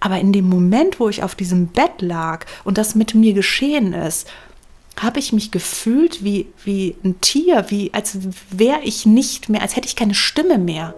Aber 0.00 0.18
in 0.18 0.32
dem 0.32 0.48
Moment, 0.48 0.98
wo 0.98 1.10
ich 1.10 1.22
auf 1.22 1.34
diesem 1.34 1.68
Bett 1.68 2.00
lag 2.00 2.46
und 2.64 2.78
das 2.78 2.94
mit 2.94 3.14
mir 3.14 3.34
geschehen 3.34 3.92
ist, 3.92 4.26
habe 4.98 5.18
ich 5.18 5.32
mich 5.32 5.50
gefühlt 5.50 6.24
wie, 6.24 6.46
wie 6.64 6.96
ein 7.04 7.20
Tier, 7.20 7.66
wie 7.68 7.92
als 7.92 8.18
wäre 8.50 8.80
ich 8.82 9.04
nicht 9.06 9.50
mehr, 9.50 9.60
als 9.62 9.76
hätte 9.76 9.86
ich 9.86 9.96
keine 9.96 10.14
Stimme 10.14 10.58
mehr. 10.58 10.94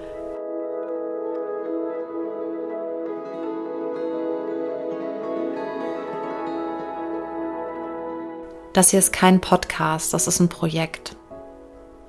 Das 8.73 8.91
hier 8.91 9.01
ist 9.01 9.13
kein 9.13 9.41
Podcast, 9.41 10.15
das 10.15 10.27
ist 10.27 10.41
ein 10.41 10.49
Projekt. 10.49 11.17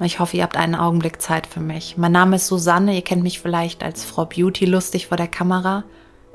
Ich 0.02 0.20
hoffe, 0.20 0.38
ihr 0.38 0.44
habt 0.44 0.58
einen 0.58 0.76
Augenblick 0.76 1.22
Zeit 1.22 1.46
für 1.46 1.60
mich. 1.60 1.98
Mein 1.98 2.14
Name 2.14 2.38
ist 2.38 2.48
Susanne, 2.48 2.96
ihr 2.96 3.02
kennt 3.02 3.24
mich 3.24 3.42
vielleicht 3.42 3.84
als 3.84 4.06
Frau 4.06 4.26
Beauty 4.26 4.66
lustig 4.66 5.08
vor 5.08 5.18
der 5.18 5.28
Kamera. 5.28 5.84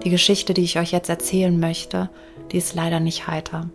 Die 0.04 0.10
Geschichte, 0.10 0.54
die 0.54 0.62
ich 0.62 0.78
euch 0.78 0.92
jetzt 0.92 1.08
erzählen 1.08 1.58
möchte, 1.58 2.08
die 2.52 2.58
ist 2.58 2.74
leider 2.74 3.00
nicht 3.00 3.26
heiter. 3.26 3.68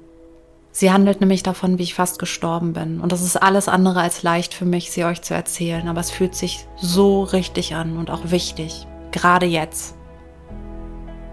Sie 0.71 0.91
handelt 0.91 1.19
nämlich 1.19 1.43
davon, 1.43 1.77
wie 1.77 1.83
ich 1.83 1.93
fast 1.93 2.17
gestorben 2.17 2.73
bin. 2.73 2.99
Und 3.01 3.11
das 3.11 3.21
ist 3.21 3.35
alles 3.35 3.67
andere 3.67 4.01
als 4.01 4.23
leicht 4.23 4.53
für 4.53 4.65
mich, 4.65 4.89
sie 4.89 5.03
euch 5.03 5.21
zu 5.21 5.33
erzählen. 5.33 5.87
Aber 5.87 5.99
es 5.99 6.11
fühlt 6.11 6.33
sich 6.33 6.65
so 6.77 7.23
richtig 7.23 7.75
an 7.75 7.97
und 7.97 8.09
auch 8.09 8.31
wichtig. 8.31 8.87
Gerade 9.11 9.45
jetzt. 9.45 9.95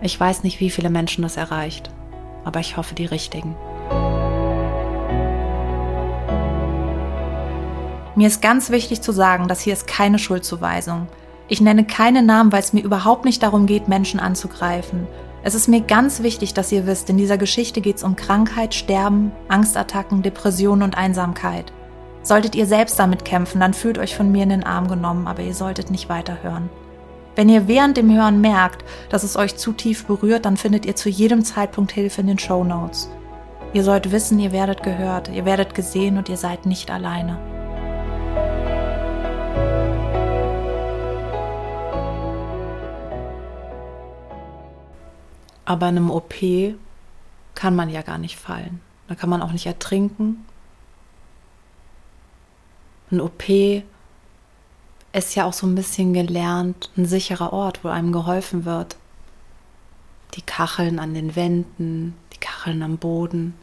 Ich 0.02 0.18
weiß 0.18 0.42
nicht, 0.42 0.60
wie 0.60 0.70
viele 0.70 0.90
Menschen 0.90 1.22
das 1.22 1.36
erreicht. 1.36 1.90
Aber 2.44 2.60
ich 2.60 2.76
hoffe, 2.76 2.94
die 2.94 3.06
richtigen. 3.06 3.56
Mir 8.16 8.26
ist 8.26 8.42
ganz 8.42 8.70
wichtig 8.70 9.00
zu 9.00 9.12
sagen, 9.12 9.46
dass 9.46 9.60
hier 9.60 9.72
ist 9.72 9.86
keine 9.86 10.18
Schuldzuweisung. 10.18 11.06
Ich 11.50 11.60
nenne 11.60 11.84
keine 11.84 12.22
Namen, 12.22 12.52
weil 12.52 12.60
es 12.60 12.72
mir 12.72 12.84
überhaupt 12.84 13.24
nicht 13.24 13.42
darum 13.42 13.66
geht, 13.66 13.88
Menschen 13.88 14.20
anzugreifen. 14.20 15.08
Es 15.42 15.56
ist 15.56 15.66
mir 15.66 15.80
ganz 15.80 16.22
wichtig, 16.22 16.54
dass 16.54 16.70
ihr 16.70 16.86
wisst, 16.86 17.10
in 17.10 17.16
dieser 17.16 17.38
Geschichte 17.38 17.80
geht 17.80 17.96
es 17.96 18.04
um 18.04 18.14
Krankheit, 18.14 18.72
Sterben, 18.72 19.32
Angstattacken, 19.48 20.22
Depressionen 20.22 20.84
und 20.84 20.96
Einsamkeit. 20.96 21.72
Solltet 22.22 22.54
ihr 22.54 22.66
selbst 22.66 23.00
damit 23.00 23.24
kämpfen, 23.24 23.58
dann 23.60 23.74
fühlt 23.74 23.98
euch 23.98 24.14
von 24.14 24.30
mir 24.30 24.44
in 24.44 24.50
den 24.50 24.62
Arm 24.62 24.86
genommen, 24.86 25.26
aber 25.26 25.42
ihr 25.42 25.54
solltet 25.54 25.90
nicht 25.90 26.08
weiterhören. 26.08 26.70
Wenn 27.34 27.48
ihr 27.48 27.66
während 27.66 27.96
dem 27.96 28.14
Hören 28.14 28.40
merkt, 28.40 28.84
dass 29.08 29.24
es 29.24 29.34
euch 29.34 29.56
zu 29.56 29.72
tief 29.72 30.06
berührt, 30.06 30.44
dann 30.44 30.56
findet 30.56 30.86
ihr 30.86 30.94
zu 30.94 31.08
jedem 31.08 31.42
Zeitpunkt 31.42 31.90
Hilfe 31.90 32.20
in 32.20 32.28
den 32.28 32.38
Show 32.38 32.62
Notes. 32.62 33.10
Ihr 33.72 33.82
sollt 33.82 34.12
wissen, 34.12 34.38
ihr 34.38 34.52
werdet 34.52 34.84
gehört, 34.84 35.28
ihr 35.28 35.44
werdet 35.44 35.74
gesehen 35.74 36.16
und 36.16 36.28
ihr 36.28 36.36
seid 36.36 36.64
nicht 36.64 36.92
alleine. 36.92 37.59
Aber 45.70 45.88
in 45.88 45.98
einem 45.98 46.10
OP 46.10 46.34
kann 47.54 47.76
man 47.76 47.90
ja 47.90 48.02
gar 48.02 48.18
nicht 48.18 48.36
fallen. 48.36 48.80
Da 49.06 49.14
kann 49.14 49.30
man 49.30 49.40
auch 49.40 49.52
nicht 49.52 49.66
ertrinken. 49.66 50.44
Ein 53.12 53.20
OP 53.20 53.48
ist 55.12 55.34
ja 55.36 55.44
auch 55.44 55.52
so 55.52 55.68
ein 55.68 55.76
bisschen 55.76 56.12
gelernt, 56.12 56.90
ein 56.96 57.06
sicherer 57.06 57.52
Ort, 57.52 57.84
wo 57.84 57.88
einem 57.88 58.10
geholfen 58.10 58.64
wird. 58.64 58.96
Die 60.34 60.42
Kacheln 60.42 60.98
an 60.98 61.14
den 61.14 61.36
Wänden, 61.36 62.16
die 62.32 62.38
Kacheln 62.38 62.82
am 62.82 62.98
Boden. 62.98 63.54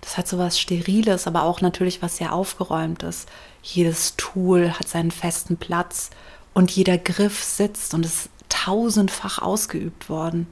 Das 0.00 0.16
hat 0.16 0.26
so 0.26 0.38
was 0.38 0.58
Steriles, 0.58 1.26
aber 1.26 1.42
auch 1.42 1.60
natürlich 1.60 2.00
was 2.00 2.16
sehr 2.16 2.32
Aufgeräumtes. 2.32 3.26
Jedes 3.62 4.16
Tool 4.16 4.70
hat 4.70 4.88
seinen 4.88 5.10
festen 5.10 5.58
Platz 5.58 6.08
und 6.54 6.70
jeder 6.70 6.96
Griff 6.96 7.44
sitzt 7.44 7.92
und 7.92 8.06
ist 8.06 8.30
tausendfach 8.48 9.42
ausgeübt 9.42 10.08
worden. 10.08 10.46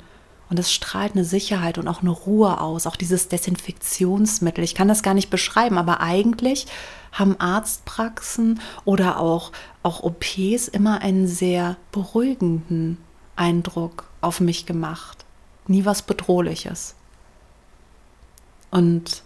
Und 0.50 0.58
es 0.58 0.72
strahlt 0.72 1.12
eine 1.12 1.24
Sicherheit 1.24 1.76
und 1.78 1.88
auch 1.88 2.00
eine 2.00 2.10
Ruhe 2.10 2.60
aus, 2.60 2.86
auch 2.86 2.96
dieses 2.96 3.28
Desinfektionsmittel. 3.28 4.64
Ich 4.64 4.74
kann 4.74 4.88
das 4.88 5.02
gar 5.02 5.14
nicht 5.14 5.30
beschreiben, 5.30 5.76
aber 5.76 6.00
eigentlich 6.00 6.66
haben 7.12 7.38
Arztpraxen 7.38 8.60
oder 8.84 9.18
auch, 9.20 9.52
auch 9.82 10.02
OPs 10.02 10.68
immer 10.68 11.02
einen 11.02 11.26
sehr 11.26 11.76
beruhigenden 11.92 12.98
Eindruck 13.36 14.08
auf 14.20 14.40
mich 14.40 14.66
gemacht. 14.66 15.24
Nie 15.66 15.84
was 15.84 16.02
Bedrohliches. 16.02 16.94
Und 18.70 19.22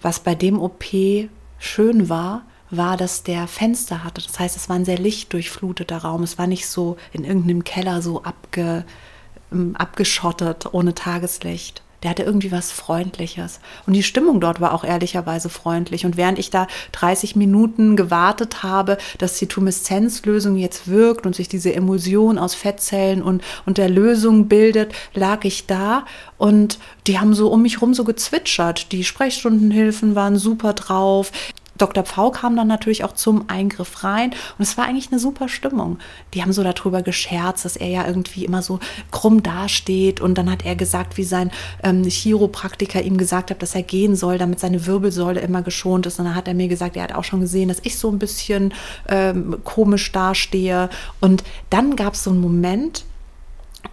was 0.00 0.20
bei 0.20 0.34
dem 0.34 0.60
OP 0.60 0.84
schön 1.58 2.08
war, 2.08 2.42
war, 2.70 2.96
dass 2.96 3.22
der 3.22 3.46
Fenster 3.46 4.04
hatte. 4.04 4.22
Das 4.22 4.38
heißt, 4.38 4.56
es 4.56 4.68
war 4.68 4.76
ein 4.76 4.84
sehr 4.84 4.98
lichtdurchfluteter 4.98 5.98
Raum. 5.98 6.22
Es 6.22 6.38
war 6.38 6.46
nicht 6.46 6.68
so 6.68 6.96
in 7.12 7.24
irgendeinem 7.24 7.64
Keller 7.64 8.02
so 8.02 8.22
abge, 8.22 8.84
abgeschottet, 9.74 10.68
ohne 10.72 10.94
Tageslicht. 10.94 11.82
Der 12.04 12.10
hatte 12.10 12.22
irgendwie 12.22 12.52
was 12.52 12.70
Freundliches. 12.70 13.60
Und 13.86 13.94
die 13.94 14.02
Stimmung 14.02 14.38
dort 14.38 14.60
war 14.60 14.74
auch 14.74 14.84
ehrlicherweise 14.84 15.48
freundlich. 15.48 16.04
Und 16.04 16.18
während 16.18 16.38
ich 16.38 16.50
da 16.50 16.66
30 16.92 17.34
Minuten 17.34 17.96
gewartet 17.96 18.62
habe, 18.62 18.98
dass 19.16 19.38
die 19.38 19.46
Tumeszenzlösung 19.46 20.56
jetzt 20.56 20.86
wirkt 20.88 21.24
und 21.24 21.34
sich 21.34 21.48
diese 21.48 21.74
Emulsion 21.74 22.36
aus 22.36 22.54
Fettzellen 22.54 23.22
und, 23.22 23.42
und 23.64 23.78
der 23.78 23.88
Lösung 23.88 24.48
bildet, 24.48 24.92
lag 25.14 25.44
ich 25.44 25.66
da 25.66 26.04
und 26.36 26.78
die 27.06 27.18
haben 27.18 27.32
so 27.32 27.50
um 27.50 27.62
mich 27.62 27.80
rum 27.80 27.94
so 27.94 28.04
gezwitschert. 28.04 28.92
Die 28.92 29.02
Sprechstundenhilfen 29.02 30.14
waren 30.14 30.36
super 30.36 30.74
drauf. 30.74 31.32
Dr. 31.76 32.04
Pfau 32.04 32.30
kam 32.30 32.56
dann 32.56 32.68
natürlich 32.68 33.04
auch 33.04 33.12
zum 33.12 33.48
Eingriff 33.48 34.04
rein 34.04 34.30
und 34.58 34.62
es 34.62 34.76
war 34.76 34.86
eigentlich 34.86 35.10
eine 35.10 35.18
super 35.18 35.48
Stimmung. 35.48 35.98
Die 36.32 36.42
haben 36.42 36.52
so 36.52 36.62
darüber 36.62 37.02
gescherzt, 37.02 37.64
dass 37.64 37.76
er 37.76 37.88
ja 37.88 38.06
irgendwie 38.06 38.44
immer 38.44 38.62
so 38.62 38.78
krumm 39.10 39.42
dasteht 39.42 40.20
und 40.20 40.36
dann 40.38 40.50
hat 40.50 40.64
er 40.64 40.76
gesagt, 40.76 41.16
wie 41.16 41.24
sein 41.24 41.50
ähm, 41.82 42.04
Chiropraktiker 42.04 43.02
ihm 43.02 43.16
gesagt 43.16 43.50
hat, 43.50 43.62
dass 43.62 43.74
er 43.74 43.82
gehen 43.82 44.16
soll, 44.16 44.38
damit 44.38 44.60
seine 44.60 44.86
Wirbelsäule 44.86 45.40
immer 45.40 45.62
geschont 45.62 46.06
ist 46.06 46.18
und 46.18 46.26
dann 46.26 46.34
hat 46.34 46.48
er 46.48 46.54
mir 46.54 46.68
gesagt, 46.68 46.96
er 46.96 47.04
hat 47.04 47.14
auch 47.14 47.24
schon 47.24 47.40
gesehen, 47.40 47.68
dass 47.68 47.80
ich 47.82 47.98
so 47.98 48.10
ein 48.10 48.18
bisschen 48.18 48.72
ähm, 49.08 49.56
komisch 49.64 50.12
dastehe 50.12 50.90
und 51.20 51.42
dann 51.70 51.96
gab 51.96 52.14
es 52.14 52.24
so 52.24 52.30
einen 52.30 52.40
Moment, 52.40 53.04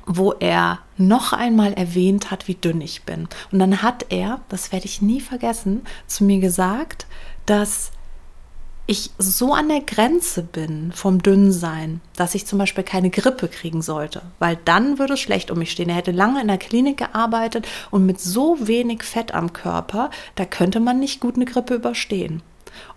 wo 0.06 0.34
er 0.34 0.80
noch 0.98 1.34
einmal 1.34 1.74
erwähnt 1.74 2.32
hat, 2.32 2.48
wie 2.48 2.56
dünn 2.56 2.82
ich 2.82 3.04
bin. 3.04 3.28
Und 3.52 3.60
dann 3.60 3.82
hat 3.82 4.06
er, 4.10 4.42
das 4.50 4.72
werde 4.72 4.86
ich 4.86 5.02
nie 5.02 5.22
vergessen, 5.22 5.82
zu 6.08 6.24
mir 6.24 6.40
gesagt, 6.40 7.08
dass 7.46 7.92
ich 8.88 9.12
so 9.18 9.54
an 9.54 9.70
der 9.70 9.82
Grenze 9.82 10.44
bin 10.44 10.92
vom 10.92 11.24
Dünnsein, 11.24 12.02
dass 12.16 12.36
ich 12.36 12.46
zum 12.46 12.60
Beispiel 12.60 12.84
keine 12.84 13.10
Grippe 13.10 13.48
kriegen 13.48 13.82
sollte, 13.82 14.22
weil 14.40 14.58
dann 14.66 15.00
würde 15.00 15.14
es 15.14 15.20
schlecht 15.20 15.52
um 15.52 15.60
mich 15.60 15.72
stehen. 15.72 15.90
Er 15.90 15.96
hätte 15.96 16.12
lange 16.12 16.42
in 16.42 16.48
der 16.48 16.58
Klinik 16.58 16.98
gearbeitet 16.98 17.68
und 17.90 18.06
mit 18.06 18.20
so 18.20 18.58
wenig 18.68 19.04
Fett 19.04 19.34
am 19.34 19.54
Körper, 19.54 20.10
da 20.36 20.46
könnte 20.46 20.80
man 20.80 21.00
nicht 21.00 21.22
gut 21.22 21.36
eine 21.36 21.46
Grippe 21.46 21.76
überstehen. 21.76 22.42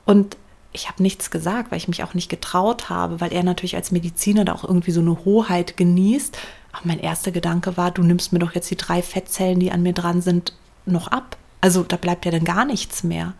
Und 0.05 0.37
ich 0.73 0.89
habe 0.89 1.03
nichts 1.03 1.31
gesagt, 1.31 1.71
weil 1.71 1.79
ich 1.79 1.89
mich 1.89 2.03
auch 2.03 2.15
nicht 2.15 2.29
getraut 2.29 2.89
habe, 2.89 3.21
weil 3.21 3.33
er 3.33 3.45
natürlich 3.45 3.77
als 3.77 3.93
Mediziner 3.93 4.45
da 4.45 4.53
auch 4.53 4.65
irgendwie 4.65 4.91
so 4.91 5.01
eine 5.01 5.25
Hoheit 5.25 5.77
genießt. 5.77 6.37
Aber 6.73 6.83
mein 6.85 6.99
erster 6.99 7.31
Gedanke 7.31 7.77
war, 7.77 7.93
du 7.93 8.03
nimmst 8.03 8.33
mir 8.33 8.41
doch 8.41 8.55
jetzt 8.55 8.71
die 8.71 8.77
drei 8.77 9.01
Fettzellen, 9.01 9.61
die 9.61 9.71
an 9.71 9.85
mir 9.85 9.93
dran 9.93 10.21
sind, 10.21 10.53
noch 10.87 11.07
ab. 11.09 11.37
Also 11.61 11.85
da 11.85 11.97
bleibt 11.97 12.25
ja 12.25 12.33
dann 12.33 12.45
gar 12.45 12.65
nichts 12.65 13.05
mehr. 13.05 13.35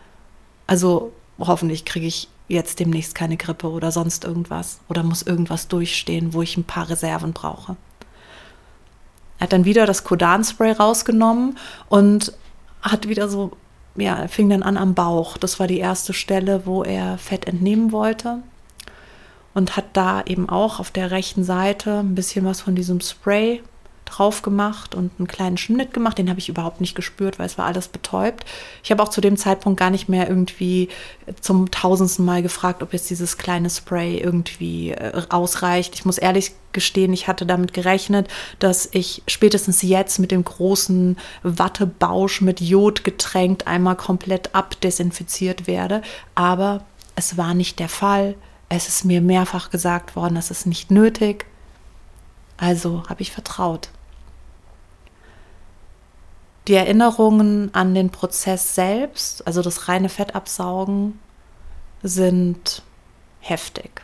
Also 0.67 1.11
hoffentlich 1.39 1.85
kriege 1.85 2.07
ich 2.07 2.27
jetzt 2.47 2.79
demnächst 2.79 3.15
keine 3.15 3.37
Grippe 3.37 3.69
oder 3.69 3.91
sonst 3.91 4.23
irgendwas 4.23 4.79
oder 4.87 5.03
muss 5.03 5.21
irgendwas 5.23 5.67
durchstehen, 5.67 6.33
wo 6.33 6.41
ich 6.41 6.57
ein 6.57 6.63
paar 6.63 6.89
Reserven 6.89 7.33
brauche. 7.33 7.75
Er 9.37 9.43
hat 9.45 9.53
dann 9.53 9.65
wieder 9.65 9.85
das 9.85 10.03
Kodan-Spray 10.03 10.73
rausgenommen 10.73 11.57
und 11.89 12.33
hat 12.81 13.07
wieder 13.07 13.27
so, 13.27 13.51
ja, 13.95 14.27
fing 14.27 14.49
dann 14.49 14.63
an 14.63 14.77
am 14.77 14.93
Bauch. 14.93 15.37
Das 15.37 15.59
war 15.59 15.67
die 15.67 15.79
erste 15.79 16.13
Stelle, 16.13 16.65
wo 16.65 16.83
er 16.83 17.17
Fett 17.17 17.47
entnehmen 17.47 17.91
wollte. 17.91 18.39
Und 19.53 19.77
hat 19.77 19.85
da 19.93 20.21
eben 20.25 20.49
auch 20.49 20.79
auf 20.79 20.91
der 20.91 21.11
rechten 21.11 21.43
Seite 21.43 21.99
ein 21.99 22.15
bisschen 22.15 22.45
was 22.45 22.61
von 22.61 22.75
diesem 22.75 22.99
Spray 22.99 23.63
drauf 24.05 24.41
gemacht 24.41 24.95
und 24.95 25.11
einen 25.17 25.27
kleinen 25.27 25.57
Schnitt 25.57 25.93
gemacht. 25.93 26.17
Den 26.17 26.29
habe 26.29 26.39
ich 26.39 26.49
überhaupt 26.49 26.79
nicht 26.79 26.95
gespürt, 26.95 27.39
weil 27.39 27.47
es 27.47 27.57
war 27.57 27.65
alles 27.65 27.87
betäubt. 27.87 28.45
Ich 28.83 28.91
habe 28.91 29.01
auch 29.03 29.09
zu 29.09 29.19
dem 29.19 29.35
Zeitpunkt 29.35 29.79
gar 29.79 29.89
nicht 29.89 30.07
mehr 30.07 30.29
irgendwie 30.29 30.89
zum 31.41 31.71
tausendsten 31.71 32.23
Mal 32.23 32.41
gefragt, 32.41 32.83
ob 32.83 32.93
jetzt 32.93 33.09
dieses 33.09 33.37
kleine 33.37 33.69
Spray 33.69 34.17
irgendwie 34.17 34.91
äh, 34.91 35.23
ausreicht. 35.29 35.95
Ich 35.95 36.05
muss 36.05 36.17
ehrlich 36.17 36.51
gestehen, 36.71 37.13
ich 37.13 37.27
hatte 37.27 37.45
damit 37.45 37.73
gerechnet, 37.73 38.27
dass 38.59 38.87
ich 38.91 39.23
spätestens 39.27 39.81
jetzt 39.81 40.19
mit 40.19 40.31
dem 40.31 40.43
großen 40.43 41.17
Wattebausch 41.43 42.41
mit 42.41 42.61
Jod 42.61 43.03
getränkt 43.03 43.65
einmal 43.65 43.95
komplett 43.95 44.53
abdesinfiziert 44.53 45.67
werde. 45.67 46.01
Aber 46.35 46.85
es 47.15 47.37
war 47.37 47.53
nicht 47.53 47.79
der 47.79 47.89
Fall. 47.89 48.35
Es 48.69 48.87
ist 48.87 49.05
mir 49.05 49.21
mehrfach 49.21 49.69
gesagt 49.69 50.15
worden, 50.15 50.35
das 50.35 50.51
ist 50.51 50.65
nicht 50.65 50.91
nötig. 50.91 51.45
Also 52.57 53.03
habe 53.09 53.21
ich 53.21 53.31
vertraut. 53.31 53.89
Die 56.67 56.73
Erinnerungen 56.73 57.69
an 57.73 57.93
den 57.93 58.09
Prozess 58.09 58.73
selbst, 58.73 59.45
also 59.45 59.61
das 59.61 59.87
reine 59.87 60.09
Fettabsaugen, 60.09 61.19
sind 62.01 62.81
heftig. 63.39 64.01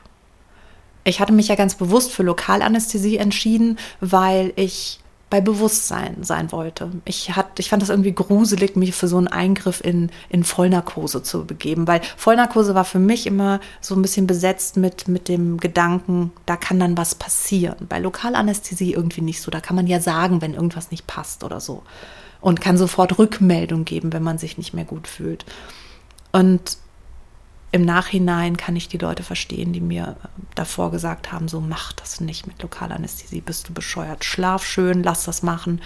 ich 1.04 1.20
hatte 1.20 1.34
mich 1.34 1.48
ja 1.48 1.56
ganz 1.56 1.76
bewusst 1.76 2.12
für 2.12 2.22
Lokalanästhesie 2.22 3.18
entschieden, 3.18 3.80
weil 4.00 4.54
ich 4.56 5.02
bei 5.32 5.42
Bewusstsein 5.42 6.18
sein 6.24 6.52
wollte. 6.52 6.92
Ich, 7.06 7.36
hat, 7.36 7.58
ich 7.58 7.70
fand 7.70 7.82
das 7.82 7.90
irgendwie 7.90 8.12
gruselig, 8.12 8.76
mich 8.76 8.94
für 8.94 9.08
so 9.08 9.18
einen 9.18 9.30
Eingriff 9.30 9.82
in, 9.82 10.12
in 10.30 10.44
Vollnarkose 10.44 11.24
zu 11.24 11.46
begeben, 11.46 11.88
weil 11.88 12.02
Vollnarkose 12.18 12.76
war 12.76 12.86
für 12.86 13.00
mich 13.00 13.26
immer 13.26 13.62
so 13.80 13.96
ein 13.96 14.02
bisschen 14.02 14.28
besetzt 14.28 14.78
mit, 14.78 15.08
mit 15.08 15.30
dem 15.30 15.58
Gedanken, 15.58 16.32
da 16.46 16.58
kann 16.58 16.80
dann 16.80 16.98
was 16.98 17.16
passieren. 17.16 17.88
Bei 17.88 17.98
Lokalanästhesie 17.98 18.94
irgendwie 18.94 19.22
nicht 19.22 19.42
so. 19.42 19.50
Da 19.50 19.62
kann 19.62 19.78
man 19.78 19.88
ja 19.88 20.02
sagen, 20.02 20.42
wenn 20.42 20.54
irgendwas 20.54 20.92
nicht 20.92 21.08
passt 21.08 21.44
oder 21.44 21.62
so. 21.62 21.82
Und 22.42 22.60
kann 22.60 22.78
sofort 22.78 23.20
Rückmeldung 23.20 23.86
geben, 23.86 24.14
wenn 24.14 24.24
man 24.24 24.40
sich 24.40 24.58
nicht 24.58 24.74
mehr 24.74 24.86
gut 24.86 25.08
fühlt. 25.08 25.46
Und 26.32 26.78
im 27.72 27.86
Nachhinein 27.86 28.58
kann 28.58 28.76
ich 28.76 28.90
die 28.90 28.98
Leute 28.98 29.24
verstehen, 29.24 29.72
die 29.72 29.82
mir 29.82 30.18
äh, 30.24 30.28
davor 30.56 30.92
gesagt 30.92 31.32
haben, 31.32 31.48
so 31.48 31.62
mach 31.62 31.94
das 31.94 32.20
nicht 32.20 32.46
mit 32.46 32.62
Lokalanästhesie, 32.62 33.42
bist 33.42 33.70
du 33.70 33.74
bescheuert, 33.74 34.26
schlaf 34.26 34.66
schön, 34.66 35.04
lass 35.04 35.24
das 35.24 35.42
machen. 35.42 35.82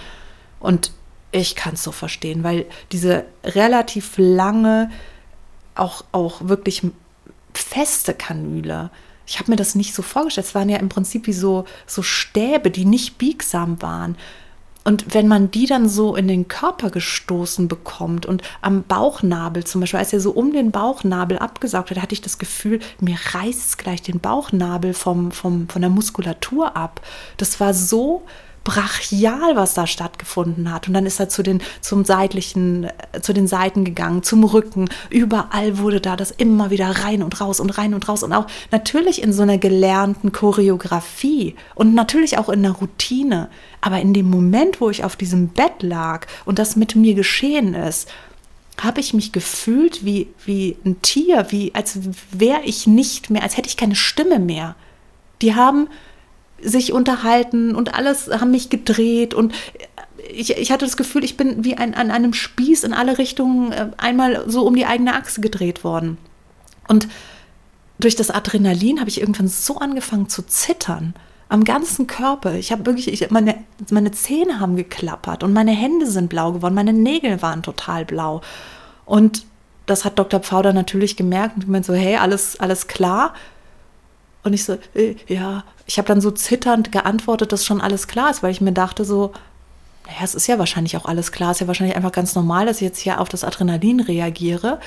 Und 0.60 0.92
ich 1.32 1.56
kann 1.56 1.76
es 1.76 1.84
so 1.84 1.92
verstehen, 1.92 2.44
weil 2.44 2.66
diese 2.92 3.26
relativ 3.44 4.14
lange, 4.18 4.90
auch, 5.76 6.06
auch 6.12 6.48
wirklich 6.48 6.82
feste 7.54 8.14
Kanüle, 8.14 8.90
ich 9.28 9.40
habe 9.40 9.52
mir 9.52 9.58
das 9.58 9.76
nicht 9.76 9.94
so 9.94 10.02
vorgestellt. 10.02 10.48
Es 10.48 10.56
waren 10.56 10.70
ja 10.70 10.78
im 10.78 10.90
Prinzip 10.90 11.28
wie 11.28 11.34
so, 11.34 11.66
so 11.88 12.04
Stäbe, 12.04 12.70
die 12.70 12.86
nicht 12.86 13.18
biegsam 13.18 13.82
waren. 13.82 14.18
Und 14.88 15.16
wenn 15.16 15.28
man 15.28 15.50
die 15.50 15.66
dann 15.66 15.90
so 15.90 16.16
in 16.16 16.28
den 16.28 16.48
Körper 16.48 16.92
gestoßen 16.92 17.68
bekommt 17.68 18.28
und 18.28 18.44
am 18.62 18.84
Bauchnabel 18.84 19.64
zum 19.64 19.82
Beispiel, 19.82 20.00
als 20.00 20.14
er 20.14 20.20
so 20.20 20.30
um 20.30 20.54
den 20.54 20.70
Bauchnabel 20.70 21.40
abgesaugt 21.40 21.90
hat, 21.90 22.00
hatte 22.00 22.14
ich 22.14 22.22
das 22.22 22.38
Gefühl, 22.38 22.80
mir 23.02 23.18
reißt 23.34 23.80
gleich 23.80 24.04
den 24.04 24.20
Bauchnabel 24.20 24.94
vom, 24.94 25.32
vom, 25.32 25.68
von 25.70 25.82
der 25.82 25.90
Muskulatur 25.90 26.78
ab. 26.78 27.02
Das 27.38 27.60
war 27.60 27.74
so 27.74 28.26
brachial, 28.66 29.56
was 29.56 29.76
da 29.76 29.88
stattgefunden 29.88 30.74
hat. 30.74 30.90
Und 30.90 30.96
dann 30.96 31.06
ist 31.06 31.22
er 31.22 31.30
zu 31.30 31.44
den, 31.44 31.62
zum 31.80 32.04
seitlichen, 32.04 32.90
äh, 33.14 33.22
zu 33.22 33.32
den 33.32 33.48
Seiten 33.48 33.86
gegangen, 33.86 34.24
zum 34.24 34.44
Rücken. 34.44 34.90
Überall 35.10 35.78
wurde 35.78 36.02
da 36.02 36.18
das 36.18 36.32
immer 36.32 36.72
wieder 36.72 36.90
rein 36.90 37.24
und 37.24 37.40
raus 37.40 37.62
und 37.62 37.70
rein 37.78 37.94
und 37.94 38.10
raus. 38.10 38.24
Und 38.24 38.34
auch 38.34 38.48
natürlich 38.72 39.24
in 39.24 39.32
so 39.32 39.44
einer 39.44 39.58
gelernten 39.58 40.34
Choreografie 40.34 41.56
und 41.76 41.94
natürlich 41.94 42.38
auch 42.38 42.50
in 42.50 42.66
einer 42.66 42.76
Routine. 42.76 43.50
Aber 43.80 44.02
in 44.02 44.14
dem 44.14 44.30
Moment, 44.30 44.82
wo 44.82 44.90
ich 44.90 45.06
auf 45.06 45.16
diesem 45.16 45.50
Bett 45.50 45.82
lag 45.82 46.28
und 46.44 46.60
das 46.60 46.76
mit 46.76 46.96
mir 46.96 47.14
geschehen 47.14 47.76
ist, 47.76 48.10
habe 48.82 49.00
ich 49.00 49.14
mich 49.14 49.32
gefühlt 49.32 50.04
wie, 50.04 50.28
wie 50.44 50.76
ein 50.84 51.02
Tier, 51.02 51.48
wie 51.50 51.74
als 51.74 52.00
wäre 52.32 52.64
ich 52.64 52.88
nicht 52.88 53.30
mehr, 53.30 53.44
als 53.44 53.56
hätte 53.56 53.70
ich 53.70 53.78
keine 53.78 53.96
Stimme 53.96 54.40
mehr. 54.40 54.76
Die 55.42 55.56
haben 55.56 55.88
sich 56.62 56.94
unterhalten 56.94 57.76
und 57.76 57.96
alles 57.96 58.30
haben 58.30 58.52
mich 58.52 58.70
gedreht 58.70 59.34
und 59.34 59.54
ich, 60.30 60.58
ich 60.58 60.72
hatte 60.72 60.86
das 60.86 60.98
Gefühl, 60.98 61.24
ich 61.24 61.38
bin 61.38 61.64
wie 61.64 61.76
ein, 61.76 61.94
an 61.94 62.12
einem 62.12 62.34
Spieß 62.34 62.84
in 62.84 62.94
alle 62.94 63.18
Richtungen 63.18 63.72
äh, 63.72 63.92
einmal 63.98 64.50
so 64.50 64.66
um 64.66 64.76
die 64.76 64.86
eigene 64.86 65.14
Achse 65.14 65.42
gedreht 65.42 65.84
worden. 65.84 66.18
Und 66.88 67.08
durch 68.00 68.16
das 68.16 68.32
Adrenalin 68.32 69.00
habe 69.00 69.10
ich 69.10 69.20
irgendwann 69.20 69.48
so 69.48 69.78
angefangen 69.78 70.30
zu 70.30 70.44
zittern 70.44 71.14
am 71.48 71.64
ganzen 71.64 72.08
Körper. 72.08 72.56
Ich 72.56 72.72
habe 72.72 72.86
wirklich, 72.86 73.08
ich, 73.08 73.30
meine, 73.32 73.56
meine 73.92 74.12
Zähne 74.12 74.60
haben 74.60 74.76
geklappert 74.76 75.44
und 75.44 75.54
meine 75.54 75.72
Hände 75.72 76.08
sind 76.08 76.30
blau 76.30 76.54
geworden, 76.54 76.74
meine 76.74 76.94
Nägel 76.94 77.42
waren 77.42 77.64
total 77.64 78.06
blau. 78.06 78.42
Und 79.06 79.46
das 79.86 80.04
hat 80.04 80.18
Dr. 80.18 80.40
Pfauder 80.40 80.74
natürlich 80.74 81.16
gemerkt 81.16 81.58
und 81.58 81.70
meinte 81.70 81.88
so, 81.88 81.94
hey, 81.94 82.18
alles, 82.18 82.60
alles 82.60 82.88
klar. 82.88 83.34
Und 84.46 84.54
ich 84.54 84.64
so, 84.64 84.78
äh, 84.94 85.16
ja, 85.28 85.64
ich 85.88 85.98
habe 85.98 86.08
dann 86.08 86.22
so 86.22 86.30
zitternd 86.32 86.92
geantwortet, 86.92 87.52
dass 87.52 87.66
schon 87.66 87.82
alles 87.82 88.08
klar 88.08 88.30
ist, 88.30 88.44
weil 88.44 88.52
ich 88.52 88.62
mir 88.62 88.72
dachte 88.72 89.04
so, 89.04 89.34
naja, 90.06 90.20
es 90.24 90.36
ist 90.36 90.48
ja 90.48 90.60
wahrscheinlich 90.60 90.96
auch 90.98 91.06
alles 91.06 91.32
klar, 91.32 91.50
es 91.50 91.58
ist 91.58 91.62
ja 91.62 91.68
wahrscheinlich 91.68 91.98
einfach 91.98 92.12
ganz 92.12 92.36
normal, 92.36 92.68
dass 92.68 92.78
ich 92.78 92.84
jetzt 92.84 93.00
hier 93.00 93.20
auf 93.20 93.28
das 93.28 93.44
Adrenalin 93.44 94.00
reagiere. 94.00 94.80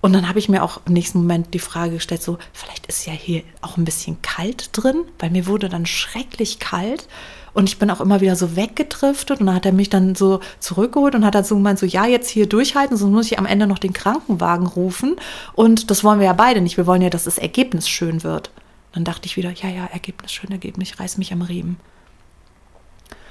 Und 0.00 0.12
dann 0.12 0.28
habe 0.28 0.40
ich 0.40 0.48
mir 0.48 0.64
auch 0.64 0.80
im 0.86 0.94
nächsten 0.94 1.18
Moment 1.18 1.54
die 1.54 1.60
Frage 1.60 1.92
gestellt, 1.94 2.22
so, 2.22 2.38
vielleicht 2.52 2.86
ist 2.86 3.06
ja 3.06 3.12
hier 3.12 3.42
auch 3.60 3.76
ein 3.76 3.84
bisschen 3.84 4.20
kalt 4.22 4.70
drin, 4.72 5.04
weil 5.20 5.30
mir 5.30 5.46
wurde 5.46 5.68
dann 5.68 5.86
schrecklich 5.86 6.58
kalt. 6.58 7.06
Und 7.52 7.68
ich 7.68 7.78
bin 7.78 7.90
auch 7.90 8.00
immer 8.00 8.20
wieder 8.20 8.34
so 8.34 8.56
weggedriftet 8.56 9.40
und 9.40 9.46
dann 9.46 9.54
hat 9.54 9.66
er 9.66 9.72
mich 9.72 9.90
dann 9.90 10.14
so 10.14 10.40
zurückgeholt 10.58 11.14
und 11.14 11.24
hat 11.24 11.34
dann 11.34 11.44
so 11.44 11.56
gemeint, 11.56 11.78
so 11.78 11.86
ja, 11.86 12.06
jetzt 12.06 12.30
hier 12.30 12.48
durchhalten, 12.48 12.96
sonst 12.96 13.12
muss 13.12 13.26
ich 13.26 13.38
am 13.38 13.46
Ende 13.46 13.66
noch 13.66 13.78
den 13.78 13.92
Krankenwagen 13.92 14.66
rufen. 14.66 15.16
Und 15.54 15.90
das 15.90 16.02
wollen 16.02 16.18
wir 16.18 16.26
ja 16.26 16.32
beide 16.32 16.60
nicht. 16.60 16.76
Wir 16.76 16.86
wollen 16.86 17.02
ja, 17.02 17.10
dass 17.10 17.24
das 17.24 17.38
Ergebnis 17.38 17.88
schön 17.88 18.24
wird. 18.24 18.50
Dann 18.92 19.04
dachte 19.04 19.26
ich 19.26 19.36
wieder, 19.36 19.50
ja, 19.50 19.68
ja, 19.68 19.86
Ergebnis, 19.86 20.32
schön 20.32 20.50
Ergebnis, 20.50 20.90
ich 20.90 21.00
reiß 21.00 21.18
mich 21.18 21.32
am 21.32 21.42
Riemen. 21.42 21.78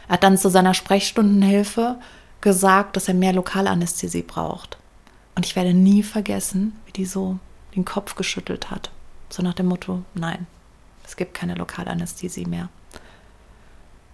Er 0.07 0.13
hat 0.13 0.23
dann 0.23 0.37
zu 0.37 0.49
seiner 0.49 0.73
Sprechstundenhilfe 0.73 1.97
gesagt, 2.41 2.95
dass 2.95 3.07
er 3.07 3.13
mehr 3.13 3.33
Lokalanästhesie 3.33 4.23
braucht. 4.23 4.77
Und 5.35 5.45
ich 5.45 5.55
werde 5.55 5.73
nie 5.73 6.03
vergessen, 6.03 6.73
wie 6.85 6.91
die 6.91 7.05
so 7.05 7.37
den 7.75 7.85
Kopf 7.85 8.15
geschüttelt 8.15 8.71
hat. 8.71 8.91
So 9.29 9.43
nach 9.43 9.53
dem 9.53 9.67
Motto, 9.67 10.03
nein, 10.13 10.47
es 11.05 11.15
gibt 11.15 11.33
keine 11.33 11.55
Lokalanästhesie 11.55 12.45
mehr. 12.45 12.69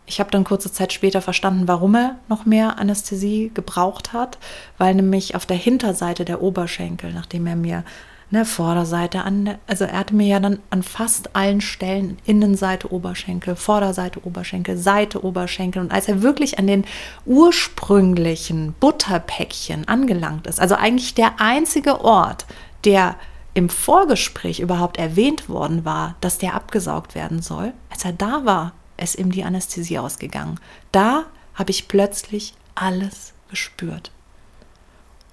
Ich 0.08 0.20
habe 0.20 0.30
dann 0.30 0.44
kurze 0.44 0.72
Zeit 0.72 0.94
später 0.94 1.22
verstanden, 1.22 1.68
warum 1.68 1.96
er 1.96 2.20
noch 2.28 2.46
mehr 2.46 2.78
Anästhesie 2.78 3.52
gebraucht 3.54 4.14
hat, 4.14 4.38
weil 4.78 4.94
nämlich 4.94 5.36
auf 5.36 5.46
der 5.46 5.58
Hinterseite 5.58 6.26
der 6.26 6.42
Oberschenkel, 6.42 7.12
nachdem 7.12 7.48
er 7.48 7.56
mir 7.56 7.84
ne, 8.32 8.46
Vorderseite, 8.46 9.24
an, 9.24 9.58
also 9.68 9.86
er 9.86 10.00
hatte 10.00 10.16
mir 10.16 10.28
ja 10.28 10.40
dann 10.40 10.60
an 10.70 10.84
fast 10.84 11.36
allen 11.36 11.62
Stellen 11.62 12.18
Innenseite 12.26 12.92
Oberschenkel, 12.92 13.56
Vorderseite 13.56 14.26
Oberschenkel, 14.26 14.78
Seite 14.78 15.24
Oberschenkel 15.24 15.82
und 15.82 15.92
als 15.92 16.08
er 16.08 16.22
wirklich 16.22 16.60
an 16.60 16.68
den 16.68 16.86
ursprünglichen 17.26 18.74
Butterpäckchen 18.80 19.88
angelangt 19.88 20.48
ist, 20.48 20.60
also 20.60 20.76
eigentlich 20.76 21.14
der 21.14 21.40
einzige 21.40 22.04
Ort, 22.04 22.46
der 22.84 23.16
im 23.54 23.70
Vorgespräch 23.70 24.60
überhaupt 24.60 24.98
erwähnt 24.98 25.48
worden 25.48 25.86
war, 25.86 26.16
dass 26.20 26.38
der 26.38 26.56
abgesaugt 26.56 27.16
werden 27.16 27.42
soll, 27.42 27.74
als 27.90 28.04
er 28.04 28.12
da 28.12 28.44
war, 28.44 28.74
ist 28.98 29.18
ihm 29.18 29.32
die 29.32 29.44
Anästhesie 29.44 29.98
ausgegangen. 29.98 30.60
Da 30.92 31.26
habe 31.54 31.72
ich 31.72 31.88
plötzlich 31.88 32.54
alles 32.76 33.34
gespürt. 33.50 34.12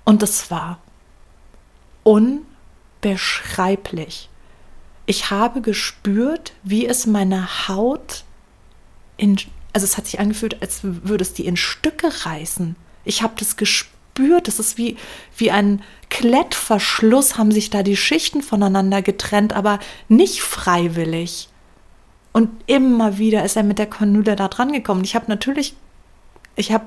Und 0.05 0.23
es 0.23 0.51
war 0.51 0.79
un 2.05 2.43
unbeschreiblich. 3.03 4.29
Ich 5.07 5.31
habe 5.31 5.61
gespürt, 5.61 6.53
wie 6.63 6.87
es 6.87 7.07
meine 7.07 7.69
Haut 7.69 8.25
in, 9.17 9.37
also 9.73 9.85
es 9.85 9.97
hat 9.97 10.07
sich 10.07 10.21
angefühlt, 10.21 10.63
als 10.63 10.81
würde 10.83 11.23
es 11.23 11.35
die 11.35 11.47
in 11.47 11.57
Stücke 11.57 12.09
reißen. 12.25 12.77
Ich 13.05 13.23
habe 13.23 13.35
das 13.39 13.57
gespürt, 13.57 14.47
das 14.47 14.59
ist 14.59 14.79
wie, 14.79 14.97
wie 15.37 15.51
ein 15.51 15.83
Klettverschluss, 16.09 17.37
haben 17.37 17.51
sich 17.51 17.71
da 17.71 17.83
die 17.83 17.97
Schichten 17.97 18.43
voneinander 18.43 19.03
getrennt, 19.03 19.53
aber 19.53 19.81
nicht 20.09 20.41
freiwillig. 20.41 21.49
Und 22.33 22.51
immer 22.67 23.19
wieder 23.19 23.45
ist 23.45 23.57
er 23.57 23.63
mit 23.63 23.79
der 23.79 23.87
Kanüle 23.87 24.37
da 24.37 24.49
dran 24.49 24.73
gekommen. 24.73 25.05
Ich 25.05 25.15
habe 25.15 25.27
natürlich, 25.29 25.75
ich 26.57 26.73
habe 26.73 26.87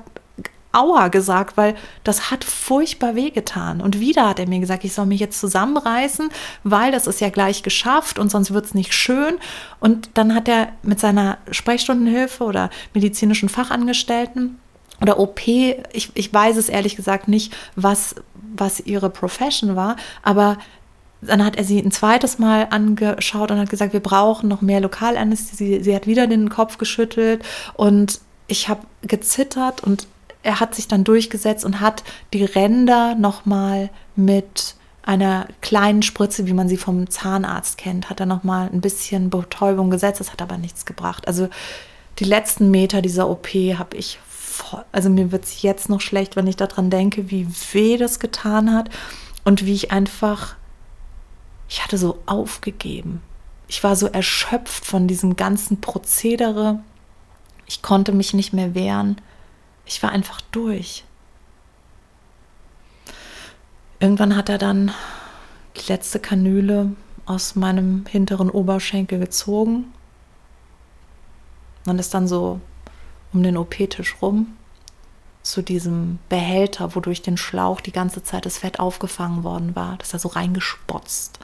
Aua 0.76 1.08
gesagt, 1.08 1.56
weil 1.56 1.74
das 2.04 2.30
hat 2.30 2.44
furchtbar 2.44 3.14
wehgetan. 3.14 3.80
Und 3.80 4.00
wieder 4.00 4.28
hat 4.28 4.38
er 4.38 4.48
mir 4.48 4.60
gesagt, 4.60 4.84
ich 4.84 4.92
soll 4.92 5.06
mich 5.06 5.20
jetzt 5.20 5.40
zusammenreißen, 5.40 6.28
weil 6.64 6.92
das 6.92 7.06
ist 7.06 7.20
ja 7.20 7.30
gleich 7.30 7.62
geschafft 7.62 8.18
und 8.18 8.30
sonst 8.30 8.52
wird 8.52 8.66
es 8.66 8.74
nicht 8.74 8.92
schön. 8.92 9.36
Und 9.80 10.10
dann 10.14 10.34
hat 10.34 10.48
er 10.48 10.68
mit 10.82 11.00
seiner 11.00 11.38
Sprechstundenhilfe 11.50 12.44
oder 12.44 12.70
medizinischen 12.94 13.48
Fachangestellten 13.48 14.58
oder 15.00 15.18
OP, 15.18 15.46
ich, 15.46 16.10
ich 16.14 16.32
weiß 16.32 16.56
es 16.56 16.68
ehrlich 16.68 16.96
gesagt 16.96 17.28
nicht, 17.28 17.54
was, 17.74 18.14
was 18.54 18.80
ihre 18.80 19.10
Profession 19.10 19.76
war, 19.76 19.96
aber 20.22 20.56
dann 21.20 21.44
hat 21.44 21.56
er 21.56 21.64
sie 21.64 21.78
ein 21.78 21.90
zweites 21.90 22.38
Mal 22.38 22.68
angeschaut 22.70 23.50
und 23.50 23.58
hat 23.58 23.70
gesagt, 23.70 23.92
wir 23.92 24.00
brauchen 24.00 24.48
noch 24.48 24.60
mehr 24.60 24.80
Lokalanästhesie. 24.80 25.82
Sie 25.82 25.94
hat 25.94 26.06
wieder 26.06 26.26
den 26.26 26.50
Kopf 26.50 26.78
geschüttelt 26.78 27.42
und 27.74 28.20
ich 28.48 28.68
habe 28.68 28.82
gezittert 29.02 29.82
und 29.82 30.06
er 30.46 30.60
hat 30.60 30.76
sich 30.76 30.86
dann 30.86 31.02
durchgesetzt 31.02 31.64
und 31.64 31.80
hat 31.80 32.04
die 32.32 32.44
Ränder 32.44 33.16
nochmal 33.16 33.90
mit 34.14 34.76
einer 35.02 35.48
kleinen 35.60 36.02
Spritze, 36.02 36.46
wie 36.46 36.52
man 36.52 36.68
sie 36.68 36.76
vom 36.76 37.10
Zahnarzt 37.10 37.78
kennt, 37.78 38.08
hat 38.10 38.20
er 38.20 38.26
nochmal 38.26 38.70
ein 38.72 38.80
bisschen 38.80 39.28
Betäubung 39.28 39.90
gesetzt. 39.90 40.20
Das 40.20 40.30
hat 40.30 40.40
aber 40.40 40.56
nichts 40.56 40.86
gebracht. 40.86 41.26
Also 41.26 41.48
die 42.20 42.24
letzten 42.24 42.70
Meter 42.70 43.02
dieser 43.02 43.28
OP 43.28 43.48
habe 43.48 43.96
ich, 43.96 44.20
voll, 44.28 44.84
also 44.92 45.10
mir 45.10 45.32
wird 45.32 45.44
es 45.44 45.62
jetzt 45.62 45.88
noch 45.88 46.00
schlecht, 46.00 46.36
wenn 46.36 46.46
ich 46.46 46.56
daran 46.56 46.90
denke, 46.90 47.28
wie 47.28 47.48
weh 47.72 47.96
das 47.96 48.20
getan 48.20 48.72
hat 48.72 48.88
und 49.44 49.66
wie 49.66 49.74
ich 49.74 49.90
einfach, 49.90 50.54
ich 51.68 51.82
hatte 51.82 51.98
so 51.98 52.18
aufgegeben. 52.26 53.20
Ich 53.66 53.82
war 53.82 53.96
so 53.96 54.06
erschöpft 54.06 54.86
von 54.86 55.08
diesem 55.08 55.34
ganzen 55.34 55.80
Prozedere. 55.80 56.78
Ich 57.66 57.82
konnte 57.82 58.12
mich 58.12 58.32
nicht 58.32 58.52
mehr 58.52 58.76
wehren. 58.76 59.16
Ich 59.86 60.02
war 60.02 60.10
einfach 60.10 60.40
durch. 60.52 61.04
Irgendwann 64.00 64.36
hat 64.36 64.48
er 64.48 64.58
dann 64.58 64.92
die 65.76 65.90
letzte 65.90 66.20
Kanüle 66.20 66.92
aus 67.24 67.54
meinem 67.54 68.04
hinteren 68.06 68.50
Oberschenkel 68.50 69.18
gezogen 69.18 69.92
Man 71.86 71.98
ist 71.98 72.12
dann 72.14 72.28
so 72.28 72.60
um 73.32 73.42
den 73.42 73.56
OP-Tisch 73.56 74.16
rum 74.20 74.56
zu 75.42 75.62
diesem 75.62 76.18
Behälter, 76.28 76.94
wo 76.94 77.00
durch 77.00 77.22
den 77.22 77.36
Schlauch 77.36 77.80
die 77.80 77.92
ganze 77.92 78.22
Zeit 78.22 78.44
das 78.46 78.58
Fett 78.58 78.80
aufgefangen 78.80 79.44
worden 79.44 79.76
war. 79.76 79.96
Das 79.98 80.08
ist 80.08 80.14
da 80.14 80.18
so 80.18 80.28
reingespotzt. 80.28 81.38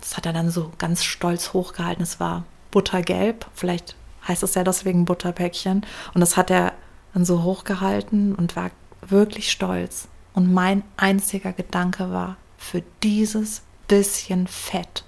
Das 0.00 0.16
hat 0.16 0.26
er 0.26 0.32
dann 0.32 0.50
so 0.50 0.72
ganz 0.78 1.04
stolz 1.04 1.52
hochgehalten. 1.52 2.02
Es 2.02 2.18
war 2.18 2.44
buttergelb. 2.70 3.46
Vielleicht 3.54 3.94
heißt 4.26 4.42
es 4.42 4.54
ja 4.54 4.64
deswegen 4.64 5.04
Butterpäckchen. 5.04 5.86
Und 6.14 6.20
das 6.20 6.36
hat 6.36 6.50
er 6.50 6.72
dann 7.14 7.24
so 7.24 7.42
hochgehalten 7.42 8.34
und 8.34 8.56
war 8.56 8.70
wirklich 9.02 9.50
stolz. 9.50 10.08
Und 10.34 10.52
mein 10.52 10.82
einziger 10.96 11.52
Gedanke 11.52 12.10
war, 12.12 12.36
für 12.56 12.82
dieses 13.02 13.62
bisschen 13.86 14.46
Fett 14.46 15.04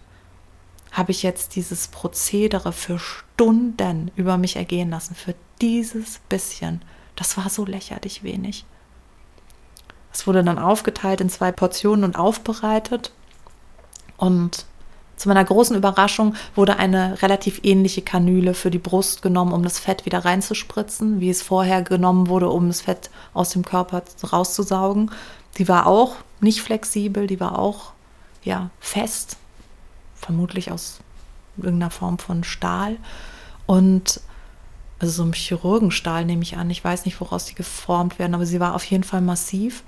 habe 0.92 1.12
ich 1.12 1.23
jetzt 1.23 1.54
dieses 1.54 1.88
Prozedere 1.88 2.73
für 2.73 2.99
Stunden 2.99 4.11
über 4.16 4.38
mich 4.38 4.57
ergehen 4.57 4.90
lassen. 4.90 5.14
Für 5.14 5.35
dieses 5.61 6.19
bisschen. 6.28 6.83
Das 7.16 7.37
war 7.37 7.49
so 7.49 7.64
lächerlich 7.64 8.23
wenig. 8.23 8.64
Es 10.12 10.26
wurde 10.26 10.42
dann 10.42 10.59
aufgeteilt 10.59 11.21
in 11.21 11.30
zwei 11.30 11.52
Portionen 11.52 12.04
und 12.04 12.16
aufbereitet. 12.16 13.12
Und 14.16 14.66
zu 15.21 15.29
meiner 15.29 15.45
großen 15.45 15.77
Überraschung 15.77 16.35
wurde 16.55 16.79
eine 16.79 17.21
relativ 17.21 17.61
ähnliche 17.62 18.00
Kanüle 18.00 18.55
für 18.55 18.71
die 18.71 18.79
Brust 18.79 19.21
genommen, 19.21 19.53
um 19.53 19.62
das 19.62 19.79
Fett 19.79 20.07
wieder 20.07 20.25
reinzuspritzen, 20.25 21.21
wie 21.21 21.29
es 21.29 21.43
vorher 21.43 21.83
genommen 21.83 22.29
wurde, 22.29 22.49
um 22.49 22.69
das 22.69 22.81
Fett 22.81 23.11
aus 23.35 23.50
dem 23.50 23.62
Körper 23.62 24.03
rauszusaugen. 24.33 25.11
Die 25.59 25.69
war 25.69 25.87
auch 25.87 26.17
nicht 26.41 26.62
flexibel, 26.62 27.27
die 27.27 27.39
war 27.39 27.59
auch 27.59 27.93
ja 28.43 28.71
fest, 28.81 29.37
vermutlich 30.15 30.73
aus 30.73 31.00
irgendeiner 31.59 31.91
Form 31.91 32.19
von 32.19 32.43
Stahl 32.43 32.97
und 33.67 34.23
also 35.00 35.12
so 35.12 35.25
ein 35.25 35.35
Chirurgenstahl 35.35 36.25
nehme 36.25 36.43
ich 36.43 36.57
an. 36.57 36.71
Ich 36.71 36.83
weiß 36.83 37.05
nicht, 37.05 37.21
woraus 37.21 37.45
die 37.45 37.55
geformt 37.55 38.19
werden, 38.19 38.35
aber 38.35 38.47
sie 38.47 38.59
war 38.59 38.75
auf 38.75 38.85
jeden 38.85 39.05
Fall 39.05 39.21
massiv. 39.21 39.83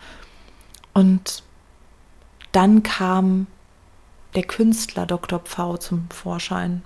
Und 0.92 1.42
dann 2.52 2.82
kam 2.82 3.46
der 4.34 4.44
Künstler 4.44 5.06
Dr. 5.06 5.40
Pfau 5.40 5.76
zum 5.76 6.08
Vorschein, 6.10 6.82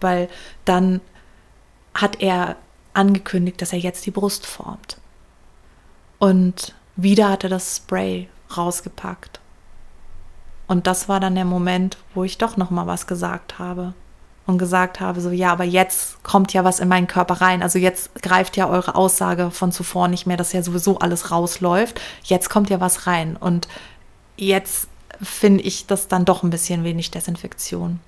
weil 0.00 0.28
dann 0.64 1.00
hat 1.94 2.20
er 2.20 2.56
angekündigt, 2.94 3.60
dass 3.62 3.72
er 3.72 3.78
jetzt 3.78 4.06
die 4.06 4.10
Brust 4.10 4.46
formt. 4.46 4.98
Und 6.18 6.74
wieder 6.96 7.30
hat 7.30 7.44
er 7.44 7.50
das 7.50 7.76
Spray 7.76 8.28
rausgepackt. 8.56 9.40
Und 10.66 10.86
das 10.86 11.08
war 11.08 11.18
dann 11.18 11.34
der 11.34 11.44
Moment, 11.44 11.96
wo 12.14 12.24
ich 12.24 12.38
doch 12.38 12.56
noch 12.56 12.70
mal 12.70 12.86
was 12.86 13.06
gesagt 13.06 13.58
habe 13.58 13.94
und 14.46 14.58
gesagt 14.58 15.00
habe, 15.00 15.20
so 15.20 15.30
ja, 15.30 15.52
aber 15.52 15.64
jetzt 15.64 16.22
kommt 16.22 16.52
ja 16.52 16.64
was 16.64 16.80
in 16.80 16.88
meinen 16.88 17.06
Körper 17.06 17.40
rein. 17.40 17.62
Also 17.62 17.78
jetzt 17.78 18.14
greift 18.22 18.56
ja 18.56 18.68
eure 18.68 18.94
Aussage 18.94 19.50
von 19.50 19.72
zuvor 19.72 20.08
nicht 20.08 20.26
mehr, 20.26 20.36
dass 20.36 20.52
ja 20.52 20.62
sowieso 20.62 20.98
alles 20.98 21.30
rausläuft. 21.30 22.00
Jetzt 22.22 22.50
kommt 22.50 22.70
ja 22.70 22.80
was 22.80 23.06
rein 23.06 23.36
und 23.36 23.68
jetzt 24.36 24.88
finde 25.22 25.62
ich 25.62 25.86
das 25.86 26.08
dann 26.08 26.24
doch 26.24 26.42
ein 26.42 26.50
bisschen 26.50 26.84
wenig 26.84 27.10
Desinfektion. 27.10 28.00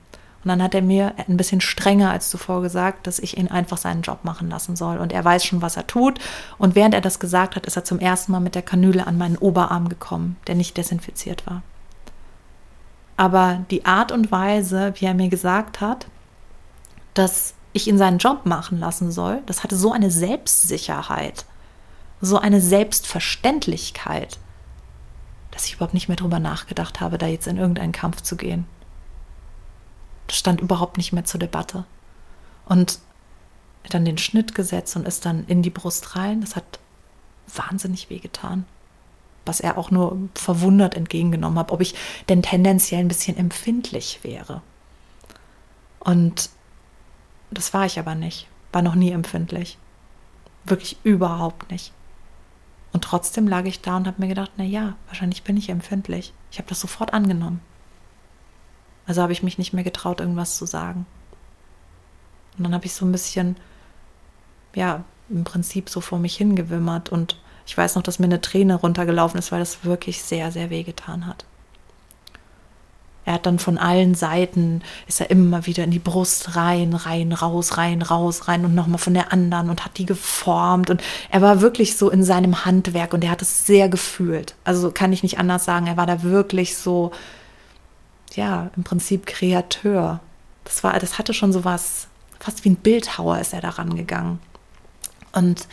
Und 0.44 0.48
dann 0.48 0.62
hat 0.62 0.74
er 0.74 0.82
mir 0.82 1.14
ein 1.28 1.36
bisschen 1.36 1.60
strenger 1.60 2.10
als 2.10 2.28
zuvor 2.28 2.62
gesagt, 2.62 3.06
dass 3.06 3.20
ich 3.20 3.38
ihn 3.38 3.48
einfach 3.48 3.78
seinen 3.78 4.02
Job 4.02 4.24
machen 4.24 4.50
lassen 4.50 4.74
soll. 4.74 4.98
Und 4.98 5.12
er 5.12 5.24
weiß 5.24 5.44
schon, 5.44 5.62
was 5.62 5.76
er 5.76 5.86
tut. 5.86 6.18
Und 6.58 6.74
während 6.74 6.94
er 6.94 7.00
das 7.00 7.20
gesagt 7.20 7.54
hat, 7.54 7.64
ist 7.64 7.76
er 7.76 7.84
zum 7.84 8.00
ersten 8.00 8.32
Mal 8.32 8.40
mit 8.40 8.56
der 8.56 8.62
Kanüle 8.62 9.06
an 9.06 9.18
meinen 9.18 9.36
Oberarm 9.36 9.88
gekommen, 9.88 10.36
der 10.48 10.56
nicht 10.56 10.76
desinfiziert 10.76 11.46
war. 11.46 11.62
Aber 13.16 13.64
die 13.70 13.84
Art 13.84 14.10
und 14.10 14.32
Weise, 14.32 14.94
wie 14.96 15.04
er 15.04 15.14
mir 15.14 15.28
gesagt 15.28 15.80
hat, 15.80 16.06
dass 17.14 17.54
ich 17.72 17.86
ihn 17.86 17.98
seinen 17.98 18.18
Job 18.18 18.44
machen 18.44 18.80
lassen 18.80 19.12
soll, 19.12 19.42
das 19.46 19.62
hatte 19.62 19.76
so 19.76 19.92
eine 19.92 20.10
Selbstsicherheit, 20.10 21.44
so 22.20 22.38
eine 22.38 22.60
Selbstverständlichkeit 22.60 24.38
dass 25.52 25.66
ich 25.66 25.74
überhaupt 25.74 25.94
nicht 25.94 26.08
mehr 26.08 26.16
drüber 26.16 26.40
nachgedacht 26.40 27.00
habe, 27.00 27.18
da 27.18 27.26
jetzt 27.28 27.46
in 27.46 27.58
irgendeinen 27.58 27.92
Kampf 27.92 28.22
zu 28.22 28.36
gehen. 28.36 28.66
Das 30.26 30.38
stand 30.38 30.60
überhaupt 30.60 30.96
nicht 30.96 31.12
mehr 31.12 31.24
zur 31.24 31.38
Debatte. 31.38 31.84
Und 32.66 32.98
dann 33.90 34.04
den 34.04 34.18
Schnitt 34.18 34.54
gesetzt 34.54 34.96
und 34.96 35.06
ist 35.06 35.26
dann 35.26 35.46
in 35.46 35.62
die 35.62 35.70
Brust 35.70 36.16
rein. 36.16 36.40
Das 36.40 36.56
hat 36.56 36.78
wahnsinnig 37.54 38.10
wehgetan. 38.10 38.64
Was 39.44 39.60
er 39.60 39.76
auch 39.76 39.90
nur 39.90 40.16
verwundert 40.34 40.94
entgegengenommen 40.94 41.58
hat, 41.58 41.72
ob 41.72 41.80
ich 41.80 41.94
denn 42.28 42.42
tendenziell 42.42 43.00
ein 43.00 43.08
bisschen 43.08 43.36
empfindlich 43.36 44.20
wäre. 44.22 44.62
Und 45.98 46.50
das 47.50 47.74
war 47.74 47.84
ich 47.84 47.98
aber 47.98 48.14
nicht. 48.14 48.48
War 48.72 48.82
noch 48.82 48.94
nie 48.94 49.10
empfindlich. 49.10 49.78
Wirklich 50.64 50.96
überhaupt 51.02 51.70
nicht. 51.70 51.92
Und 52.92 53.04
trotzdem 53.04 53.48
lag 53.48 53.64
ich 53.64 53.80
da 53.80 53.96
und 53.96 54.06
habe 54.06 54.20
mir 54.20 54.28
gedacht, 54.28 54.52
na 54.56 54.64
ja, 54.64 54.96
wahrscheinlich 55.06 55.42
bin 55.42 55.56
ich 55.56 55.70
empfindlich. 55.70 56.34
Ich 56.50 56.58
habe 56.58 56.68
das 56.68 56.80
sofort 56.80 57.14
angenommen. 57.14 57.60
Also 59.06 59.22
habe 59.22 59.32
ich 59.32 59.42
mich 59.42 59.58
nicht 59.58 59.72
mehr 59.72 59.84
getraut, 59.84 60.20
irgendwas 60.20 60.56
zu 60.56 60.66
sagen. 60.66 61.06
Und 62.56 62.64
dann 62.64 62.74
habe 62.74 62.84
ich 62.84 62.92
so 62.92 63.06
ein 63.06 63.12
bisschen, 63.12 63.56
ja, 64.74 65.04
im 65.30 65.44
Prinzip 65.44 65.88
so 65.88 66.00
vor 66.00 66.18
mich 66.18 66.36
hingewimmert. 66.36 67.08
Und 67.08 67.40
ich 67.66 67.76
weiß 67.76 67.94
noch, 67.94 68.02
dass 68.02 68.18
mir 68.18 68.26
eine 68.26 68.42
Träne 68.42 68.74
runtergelaufen 68.74 69.38
ist, 69.38 69.52
weil 69.52 69.60
das 69.60 69.84
wirklich 69.84 70.22
sehr, 70.22 70.52
sehr 70.52 70.68
weh 70.68 70.82
getan 70.82 71.26
hat. 71.26 71.46
Er 73.24 73.34
hat 73.34 73.46
dann 73.46 73.60
von 73.60 73.78
allen 73.78 74.14
Seiten, 74.14 74.82
ist 75.06 75.20
er 75.20 75.30
immer 75.30 75.66
wieder 75.66 75.84
in 75.84 75.92
die 75.92 76.00
Brust 76.00 76.56
rein, 76.56 76.92
rein, 76.92 77.32
raus, 77.32 77.76
rein, 77.78 78.02
raus, 78.02 78.48
rein 78.48 78.64
und 78.64 78.74
nochmal 78.74 78.98
von 78.98 79.14
der 79.14 79.32
anderen 79.32 79.70
und 79.70 79.84
hat 79.84 79.98
die 79.98 80.06
geformt. 80.06 80.90
Und 80.90 81.02
er 81.30 81.40
war 81.40 81.60
wirklich 81.60 81.96
so 81.96 82.10
in 82.10 82.24
seinem 82.24 82.64
Handwerk 82.64 83.14
und 83.14 83.22
er 83.22 83.30
hat 83.30 83.42
es 83.42 83.64
sehr 83.64 83.88
gefühlt. 83.88 84.56
Also 84.64 84.90
kann 84.90 85.12
ich 85.12 85.22
nicht 85.22 85.38
anders 85.38 85.64
sagen. 85.64 85.86
Er 85.86 85.96
war 85.96 86.06
da 86.06 86.24
wirklich 86.24 86.76
so, 86.76 87.12
ja, 88.34 88.70
im 88.76 88.82
Prinzip 88.82 89.26
Kreateur. 89.26 90.18
Das 90.64 90.82
war, 90.82 90.98
das 90.98 91.18
hatte 91.18 91.32
schon 91.32 91.52
so 91.52 91.64
was, 91.64 92.08
fast 92.40 92.64
wie 92.64 92.70
ein 92.70 92.76
Bildhauer 92.76 93.38
ist 93.38 93.52
er 93.52 93.60
daran 93.60 93.94
gegangen. 93.94 94.40
Und 95.32 95.68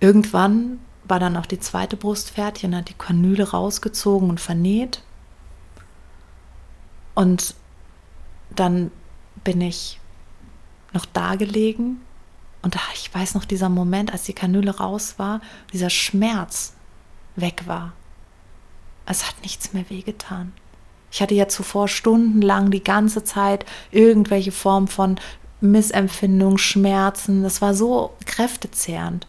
irgendwann 0.00 0.80
war 1.04 1.20
dann 1.20 1.36
auch 1.36 1.46
die 1.46 1.60
zweite 1.60 1.96
Brust 1.96 2.30
fertig 2.30 2.64
und 2.64 2.74
hat 2.74 2.88
die 2.88 2.94
Kanüle 2.94 3.50
rausgezogen 3.50 4.30
und 4.30 4.40
vernäht. 4.40 5.02
Und 7.14 7.54
dann 8.50 8.90
bin 9.42 9.60
ich 9.60 10.00
noch 10.92 11.06
da 11.06 11.34
gelegen 11.34 12.00
und 12.62 12.76
ich 12.94 13.14
weiß 13.14 13.34
noch 13.34 13.44
dieser 13.44 13.68
Moment, 13.68 14.12
als 14.12 14.22
die 14.22 14.32
Kanüle 14.32 14.78
raus 14.78 15.14
war, 15.18 15.40
dieser 15.72 15.90
Schmerz 15.90 16.74
weg 17.36 17.64
war. 17.66 17.92
Es 19.06 19.28
hat 19.28 19.34
nichts 19.42 19.72
mehr 19.72 19.88
wehgetan. 19.90 20.52
Ich 21.10 21.20
hatte 21.20 21.34
ja 21.34 21.46
zuvor 21.46 21.88
stundenlang 21.88 22.70
die 22.70 22.82
ganze 22.82 23.22
Zeit 23.22 23.66
irgendwelche 23.90 24.50
Form 24.50 24.88
von 24.88 25.16
Missempfindung, 25.60 26.58
Schmerzen. 26.58 27.42
Das 27.42 27.60
war 27.60 27.74
so 27.74 28.14
kräftezehrend. 28.24 29.26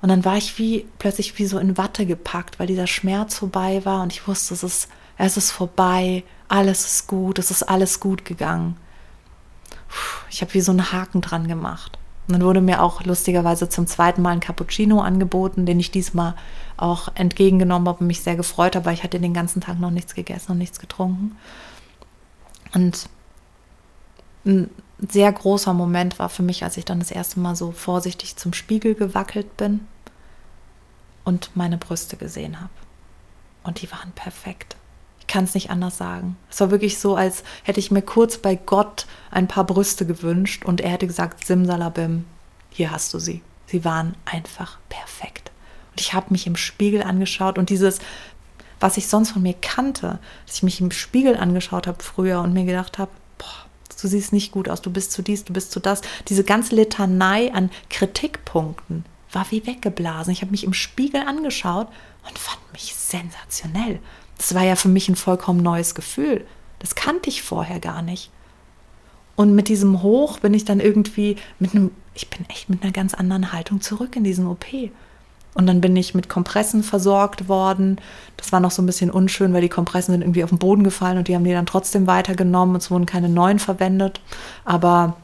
Und 0.00 0.10
dann 0.10 0.24
war 0.24 0.36
ich 0.36 0.58
wie 0.58 0.86
plötzlich 0.98 1.38
wie 1.38 1.46
so 1.46 1.58
in 1.58 1.76
Watte 1.76 2.06
gepackt, 2.06 2.58
weil 2.58 2.66
dieser 2.66 2.86
Schmerz 2.86 3.36
vorbei 3.38 3.84
war 3.84 4.02
und 4.02 4.12
ich 4.12 4.28
wusste, 4.28 4.54
es 4.54 4.62
ist, 4.62 4.88
es 5.18 5.36
ist 5.36 5.50
vorbei 5.50 6.24
alles 6.48 6.86
ist 6.86 7.06
gut, 7.06 7.38
es 7.38 7.50
ist 7.50 7.62
alles 7.62 8.00
gut 8.00 8.24
gegangen. 8.24 8.76
Ich 10.30 10.40
habe 10.40 10.54
wie 10.54 10.60
so 10.60 10.72
einen 10.72 10.92
Haken 10.92 11.20
dran 11.20 11.46
gemacht. 11.46 11.98
Und 12.26 12.34
dann 12.34 12.42
wurde 12.42 12.60
mir 12.60 12.82
auch 12.82 13.04
lustigerweise 13.04 13.68
zum 13.68 13.86
zweiten 13.86 14.20
Mal 14.20 14.30
ein 14.30 14.40
Cappuccino 14.40 15.00
angeboten, 15.00 15.64
den 15.64 15.80
ich 15.80 15.90
diesmal 15.90 16.34
auch 16.76 17.08
entgegengenommen 17.14 17.88
habe 17.88 18.00
und 18.00 18.06
mich 18.06 18.22
sehr 18.22 18.36
gefreut 18.36 18.76
habe, 18.76 18.86
weil 18.86 18.94
ich 18.94 19.02
hatte 19.02 19.20
den 19.20 19.32
ganzen 19.32 19.60
Tag 19.60 19.78
noch 19.78 19.90
nichts 19.90 20.14
gegessen 20.14 20.52
und 20.52 20.58
nichts 20.58 20.78
getrunken. 20.78 21.36
Und 22.74 23.08
ein 24.44 24.70
sehr 25.10 25.32
großer 25.32 25.72
Moment 25.72 26.18
war 26.18 26.28
für 26.28 26.42
mich, 26.42 26.64
als 26.64 26.76
ich 26.76 26.84
dann 26.84 26.98
das 26.98 27.10
erste 27.10 27.40
Mal 27.40 27.56
so 27.56 27.72
vorsichtig 27.72 28.36
zum 28.36 28.52
Spiegel 28.52 28.94
gewackelt 28.94 29.56
bin 29.56 29.86
und 31.24 31.50
meine 31.54 31.78
Brüste 31.78 32.16
gesehen 32.16 32.60
habe. 32.60 32.70
Und 33.64 33.80
die 33.80 33.90
waren 33.90 34.12
perfekt 34.12 34.76
kann 35.28 35.44
es 35.44 35.54
nicht 35.54 35.70
anders 35.70 35.98
sagen. 35.98 36.36
Es 36.50 36.60
war 36.60 36.70
wirklich 36.70 36.98
so, 36.98 37.14
als 37.14 37.44
hätte 37.62 37.78
ich 37.78 37.90
mir 37.90 38.02
kurz 38.02 38.38
bei 38.38 38.56
Gott 38.56 39.06
ein 39.30 39.46
paar 39.46 39.64
Brüste 39.64 40.06
gewünscht 40.06 40.64
und 40.64 40.80
er 40.80 40.90
hätte 40.90 41.06
gesagt, 41.06 41.46
Simsalabim, 41.46 42.24
hier 42.70 42.90
hast 42.90 43.14
du 43.14 43.18
sie. 43.18 43.42
Sie 43.66 43.84
waren 43.84 44.16
einfach 44.24 44.78
perfekt. 44.88 45.52
Und 45.92 46.00
ich 46.00 46.14
habe 46.14 46.26
mich 46.30 46.46
im 46.46 46.56
Spiegel 46.56 47.02
angeschaut 47.02 47.58
und 47.58 47.70
dieses, 47.70 47.98
was 48.80 48.96
ich 48.96 49.08
sonst 49.08 49.32
von 49.32 49.42
mir 49.42 49.54
kannte, 49.54 50.18
dass 50.46 50.56
ich 50.56 50.62
mich 50.62 50.80
im 50.80 50.90
Spiegel 50.90 51.36
angeschaut 51.36 51.86
habe 51.86 52.02
früher 52.02 52.40
und 52.40 52.52
mir 52.52 52.64
gedacht 52.64 52.98
habe, 52.98 53.10
boah, 53.36 53.66
du 54.00 54.08
siehst 54.08 54.32
nicht 54.32 54.52
gut 54.52 54.68
aus, 54.68 54.80
du 54.80 54.90
bist 54.90 55.12
zu 55.12 55.22
dies, 55.22 55.44
du 55.44 55.52
bist 55.52 55.72
zu 55.72 55.80
das. 55.80 56.00
Diese 56.28 56.44
ganze 56.44 56.74
Litanei 56.74 57.52
an 57.52 57.70
Kritikpunkten 57.90 59.04
war 59.32 59.46
wie 59.50 59.66
weggeblasen. 59.66 60.32
Ich 60.32 60.40
habe 60.40 60.52
mich 60.52 60.64
im 60.64 60.72
Spiegel 60.72 61.20
angeschaut 61.22 61.88
und 62.26 62.38
fand 62.38 62.72
mich 62.72 62.94
sensationell. 62.94 64.00
Das 64.38 64.54
war 64.54 64.62
ja 64.62 64.76
für 64.76 64.88
mich 64.88 65.08
ein 65.08 65.16
vollkommen 65.16 65.62
neues 65.62 65.94
Gefühl. 65.94 66.46
Das 66.78 66.94
kannte 66.94 67.28
ich 67.28 67.42
vorher 67.42 67.80
gar 67.80 68.02
nicht. 68.02 68.30
Und 69.36 69.54
mit 69.54 69.68
diesem 69.68 70.02
Hoch 70.02 70.38
bin 70.38 70.54
ich 70.54 70.64
dann 70.64 70.80
irgendwie 70.80 71.36
mit 71.58 71.74
einem, 71.74 71.90
ich 72.14 72.28
bin 72.30 72.44
echt 72.48 72.70
mit 72.70 72.82
einer 72.82 72.92
ganz 72.92 73.14
anderen 73.14 73.52
Haltung 73.52 73.80
zurück 73.80 74.16
in 74.16 74.24
diesen 74.24 74.46
OP. 74.46 74.66
Und 75.54 75.66
dann 75.66 75.80
bin 75.80 75.96
ich 75.96 76.14
mit 76.14 76.28
Kompressen 76.28 76.82
versorgt 76.82 77.48
worden. 77.48 78.00
Das 78.36 78.52
war 78.52 78.60
noch 78.60 78.70
so 78.70 78.82
ein 78.82 78.86
bisschen 78.86 79.10
unschön, 79.10 79.52
weil 79.52 79.60
die 79.60 79.68
Kompressen 79.68 80.12
sind 80.12 80.22
irgendwie 80.22 80.44
auf 80.44 80.50
den 80.50 80.58
Boden 80.58 80.84
gefallen 80.84 81.18
und 81.18 81.28
die 81.28 81.34
haben 81.34 81.44
die 81.44 81.52
dann 81.52 81.66
trotzdem 81.66 82.06
weitergenommen. 82.06 82.76
Es 82.76 82.90
wurden 82.90 83.06
keine 83.06 83.28
neuen 83.28 83.58
verwendet. 83.58 84.20
Aber 84.64 85.16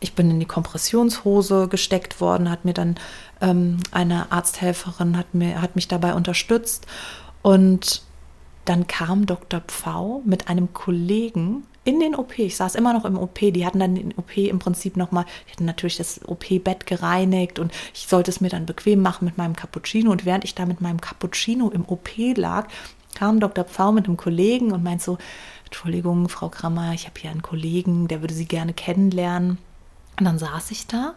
ich 0.00 0.14
bin 0.14 0.30
in 0.30 0.40
die 0.40 0.46
Kompressionshose 0.46 1.68
gesteckt 1.68 2.20
worden, 2.20 2.50
hat 2.50 2.64
mir 2.64 2.74
dann 2.74 2.96
ähm, 3.40 3.78
eine 3.90 4.30
Arzthelferin 4.32 5.16
hat, 5.16 5.34
mir, 5.34 5.62
hat 5.62 5.76
mich 5.76 5.88
dabei 5.88 6.14
unterstützt. 6.14 6.86
Und 7.42 8.02
dann 8.64 8.86
kam 8.86 9.26
Dr. 9.26 9.60
Pfau 9.60 10.22
mit 10.24 10.48
einem 10.48 10.72
Kollegen 10.72 11.64
in 11.84 11.98
den 11.98 12.14
OP. 12.14 12.38
Ich 12.38 12.56
saß 12.56 12.76
immer 12.76 12.92
noch 12.92 13.04
im 13.04 13.18
OP. 13.18 13.38
Die 13.40 13.66
hatten 13.66 13.80
dann 13.80 13.96
den 13.96 14.14
OP 14.16 14.36
im 14.36 14.60
Prinzip 14.60 14.96
nochmal, 14.96 15.24
die 15.46 15.52
hatten 15.52 15.64
natürlich 15.64 15.96
das 15.96 16.20
OP-Bett 16.26 16.86
gereinigt 16.86 17.58
und 17.58 17.72
ich 17.92 18.06
sollte 18.06 18.30
es 18.30 18.40
mir 18.40 18.50
dann 18.50 18.66
bequem 18.66 19.02
machen 19.02 19.24
mit 19.24 19.36
meinem 19.36 19.56
Cappuccino. 19.56 20.10
Und 20.10 20.24
während 20.24 20.44
ich 20.44 20.54
da 20.54 20.64
mit 20.66 20.80
meinem 20.80 21.00
Cappuccino 21.00 21.70
im 21.70 21.84
OP 21.88 22.10
lag, 22.36 22.68
kam 23.14 23.40
Dr. 23.40 23.64
Pfau 23.64 23.92
mit 23.92 24.06
einem 24.06 24.16
Kollegen 24.16 24.72
und 24.72 24.84
meint 24.84 25.02
so, 25.02 25.18
Entschuldigung, 25.64 26.28
Frau 26.28 26.48
Krammer, 26.48 26.92
ich 26.92 27.06
habe 27.06 27.18
hier 27.18 27.30
einen 27.30 27.42
Kollegen, 27.42 28.06
der 28.06 28.20
würde 28.20 28.34
Sie 28.34 28.46
gerne 28.46 28.72
kennenlernen. 28.72 29.58
Und 30.18 30.24
dann 30.26 30.38
saß 30.38 30.70
ich 30.70 30.86
da 30.86 31.14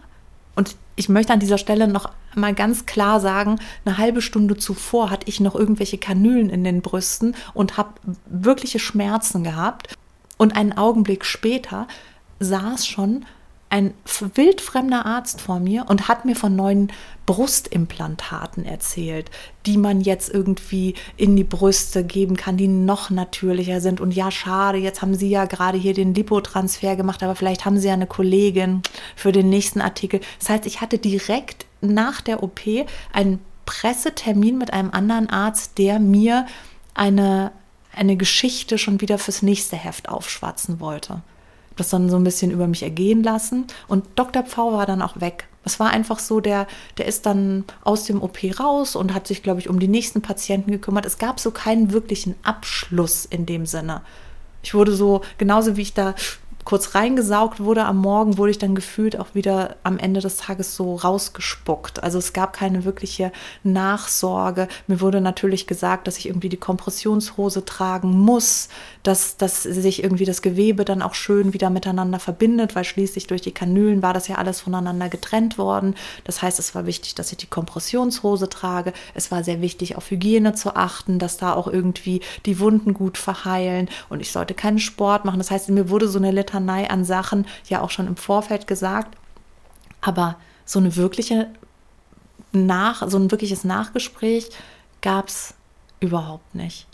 und 0.55 0.75
ich 0.95 1.09
möchte 1.09 1.33
an 1.33 1.39
dieser 1.39 1.57
Stelle 1.57 1.87
noch 1.87 2.09
mal 2.35 2.53
ganz 2.53 2.85
klar 2.85 3.19
sagen, 3.19 3.59
eine 3.85 3.97
halbe 3.97 4.21
Stunde 4.21 4.57
zuvor 4.57 5.09
hatte 5.09 5.27
ich 5.27 5.39
noch 5.39 5.55
irgendwelche 5.55 5.97
Kanülen 5.97 6.49
in 6.49 6.63
den 6.63 6.81
Brüsten 6.81 7.35
und 7.53 7.77
habe 7.77 7.93
wirkliche 8.25 8.79
Schmerzen 8.79 9.43
gehabt. 9.43 9.95
Und 10.37 10.55
einen 10.55 10.77
Augenblick 10.77 11.25
später 11.25 11.87
saß 12.39 12.85
schon 12.85 13.25
ein 13.69 13.93
wildfremder 14.35 15.05
Arzt 15.05 15.41
vor 15.41 15.59
mir 15.59 15.85
und 15.89 16.07
hat 16.07 16.23
mir 16.23 16.35
von 16.35 16.55
neuen 16.55 16.91
Brustimplantaten 17.25 18.63
erzählt, 18.63 19.31
die 19.65 19.77
man 19.77 20.01
jetzt 20.01 20.31
irgendwie 20.31 20.93
in 21.17 21.35
die 21.35 21.43
Brüste 21.43 22.03
geben 22.03 22.37
kann, 22.37 22.57
die 22.57 22.67
noch 22.67 23.09
natürlicher 23.09 23.81
sind. 23.81 23.99
Und 23.99 24.13
ja, 24.13 24.29
schade, 24.29 24.77
jetzt 24.77 25.01
haben 25.01 25.15
Sie 25.15 25.29
ja 25.29 25.45
gerade 25.45 25.77
hier 25.77 25.93
den 25.93 26.13
Lipotransfer 26.13 26.95
gemacht, 26.95 27.23
aber 27.23 27.35
vielleicht 27.35 27.65
haben 27.65 27.77
Sie 27.77 27.87
ja 27.87 27.95
eine 27.95 28.07
Kollegin 28.07 28.81
für 29.15 29.31
den 29.31 29.49
nächsten 29.49 29.81
Artikel. 29.81 30.21
Das 30.39 30.49
heißt, 30.49 30.65
ich 30.67 30.81
hatte 30.81 30.99
direkt 30.99 31.64
nach 31.81 32.21
der 32.21 32.43
OP 32.43 32.61
einen 33.13 33.39
Pressetermin 33.65 34.57
mit 34.57 34.73
einem 34.73 34.91
anderen 34.91 35.29
Arzt, 35.29 35.77
der 35.77 35.99
mir 35.99 36.45
eine 36.93 37.51
eine 37.95 38.17
Geschichte 38.17 38.77
schon 38.77 39.01
wieder 39.01 39.17
fürs 39.17 39.41
nächste 39.41 39.75
Heft 39.75 40.09
aufschwatzen 40.09 40.79
wollte. 40.79 41.21
Das 41.75 41.89
dann 41.89 42.09
so 42.09 42.15
ein 42.15 42.23
bisschen 42.23 42.51
über 42.51 42.67
mich 42.67 42.83
ergehen 42.83 43.23
lassen. 43.23 43.65
Und 43.87 44.05
Dr. 44.15 44.43
Pfau 44.43 44.73
war 44.73 44.85
dann 44.85 45.01
auch 45.01 45.19
weg. 45.19 45.47
Es 45.65 45.79
war 45.79 45.89
einfach 45.89 46.19
so, 46.19 46.39
der, 46.39 46.67
der 46.97 47.05
ist 47.05 47.25
dann 47.25 47.65
aus 47.83 48.05
dem 48.05 48.21
OP 48.21 48.37
raus 48.59 48.95
und 48.95 49.13
hat 49.13 49.27
sich, 49.27 49.43
glaube 49.43 49.59
ich, 49.59 49.67
um 49.67 49.79
die 49.79 49.87
nächsten 49.87 50.21
Patienten 50.21 50.71
gekümmert. 50.71 51.05
Es 51.05 51.17
gab 51.17 51.39
so 51.39 51.51
keinen 51.51 51.91
wirklichen 51.91 52.35
Abschluss 52.43 53.25
in 53.25 53.45
dem 53.45 53.65
Sinne. 53.65 54.01
Ich 54.63 54.73
wurde 54.73 54.95
so, 54.95 55.21
genauso 55.37 55.75
wie 55.75 55.81
ich 55.81 55.93
da 55.93 56.15
kurz 56.65 56.95
reingesaugt 56.95 57.59
wurde 57.59 57.85
am 57.85 57.97
Morgen, 57.97 58.39
wurde 58.39 58.49
ich 58.49 58.57
dann 58.57 58.73
gefühlt 58.73 59.19
auch 59.19 59.35
wieder 59.35 59.75
am 59.83 59.99
Ende 59.99 60.19
des 60.19 60.37
Tages 60.37 60.75
so 60.75 60.95
rausgespuckt. 60.95 62.03
Also 62.03 62.17
es 62.17 62.33
gab 62.33 62.53
keine 62.53 62.85
wirkliche 62.85 63.31
Nachsorge. 63.63 64.67
Mir 64.87 64.99
wurde 64.99 65.21
natürlich 65.21 65.67
gesagt, 65.67 66.07
dass 66.07 66.17
ich 66.17 66.27
irgendwie 66.27 66.49
die 66.49 66.57
Kompressionshose 66.57 67.65
tragen 67.65 68.19
muss, 68.19 68.69
dass, 69.03 69.37
dass 69.37 69.61
sich 69.61 70.03
irgendwie 70.03 70.25
das 70.25 70.41
Gewebe 70.41 70.85
dann 70.85 71.03
auch 71.03 71.13
schön 71.13 71.53
wieder 71.53 71.69
miteinander 71.69 72.19
verbindet, 72.19 72.75
weil 72.75 72.83
schließlich 72.83 73.27
durch 73.27 73.43
die 73.43 73.53
Kanülen 73.53 74.01
war 74.01 74.15
das 74.15 74.27
ja 74.27 74.37
alles 74.37 74.61
voneinander 74.61 75.07
getrennt 75.07 75.59
worden. 75.59 75.93
Das 76.23 76.41
heißt, 76.41 76.57
es 76.57 76.73
war 76.73 76.87
wichtig, 76.87 77.13
dass 77.13 77.31
ich 77.31 77.37
die 77.37 77.45
Kompressionshose 77.45 78.49
trage. 78.49 78.91
Es 79.13 79.29
war 79.29 79.43
sehr 79.43 79.61
wichtig, 79.61 79.97
auf 79.97 80.09
Hygiene 80.09 80.55
zu 80.55 80.75
achten, 80.75 81.19
dass 81.19 81.37
da 81.37 81.53
auch 81.53 81.67
irgendwie 81.67 82.21
die 82.47 82.59
Wunden 82.59 82.95
gut 82.95 83.19
verheilen 83.19 83.87
und 84.09 84.19
ich 84.19 84.31
sollte 84.31 84.55
keinen 84.55 84.79
Sport 84.79 85.25
machen. 85.25 85.37
Das 85.37 85.51
heißt, 85.51 85.69
mir 85.69 85.91
wurde 85.91 86.07
so 86.07 86.17
eine 86.17 86.31
Litanei 86.31 86.54
Litanei 86.55 86.89
an 86.89 87.03
Sachen 87.03 87.45
ja 87.67 87.81
auch 87.81 87.89
schon 87.89 88.07
im 88.07 88.17
Vorfeld 88.17 88.67
gesagt. 88.67 89.17
Aber 90.01 90.37
so 90.65 90.79
eine 90.79 90.95
wirkliche 90.95 91.49
nach, 92.51 93.07
so 93.09 93.17
ein 93.17 93.31
wirkliches 93.31 93.63
Nachgespräch 93.63 94.49
gab 95.01 95.27
es 95.27 95.53
überhaupt 95.99 96.55
nicht. 96.55 96.87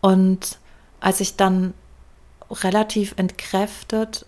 Und 0.00 0.58
als 1.00 1.20
ich 1.20 1.36
dann 1.36 1.74
relativ 2.50 3.14
entkräftet 3.16 4.26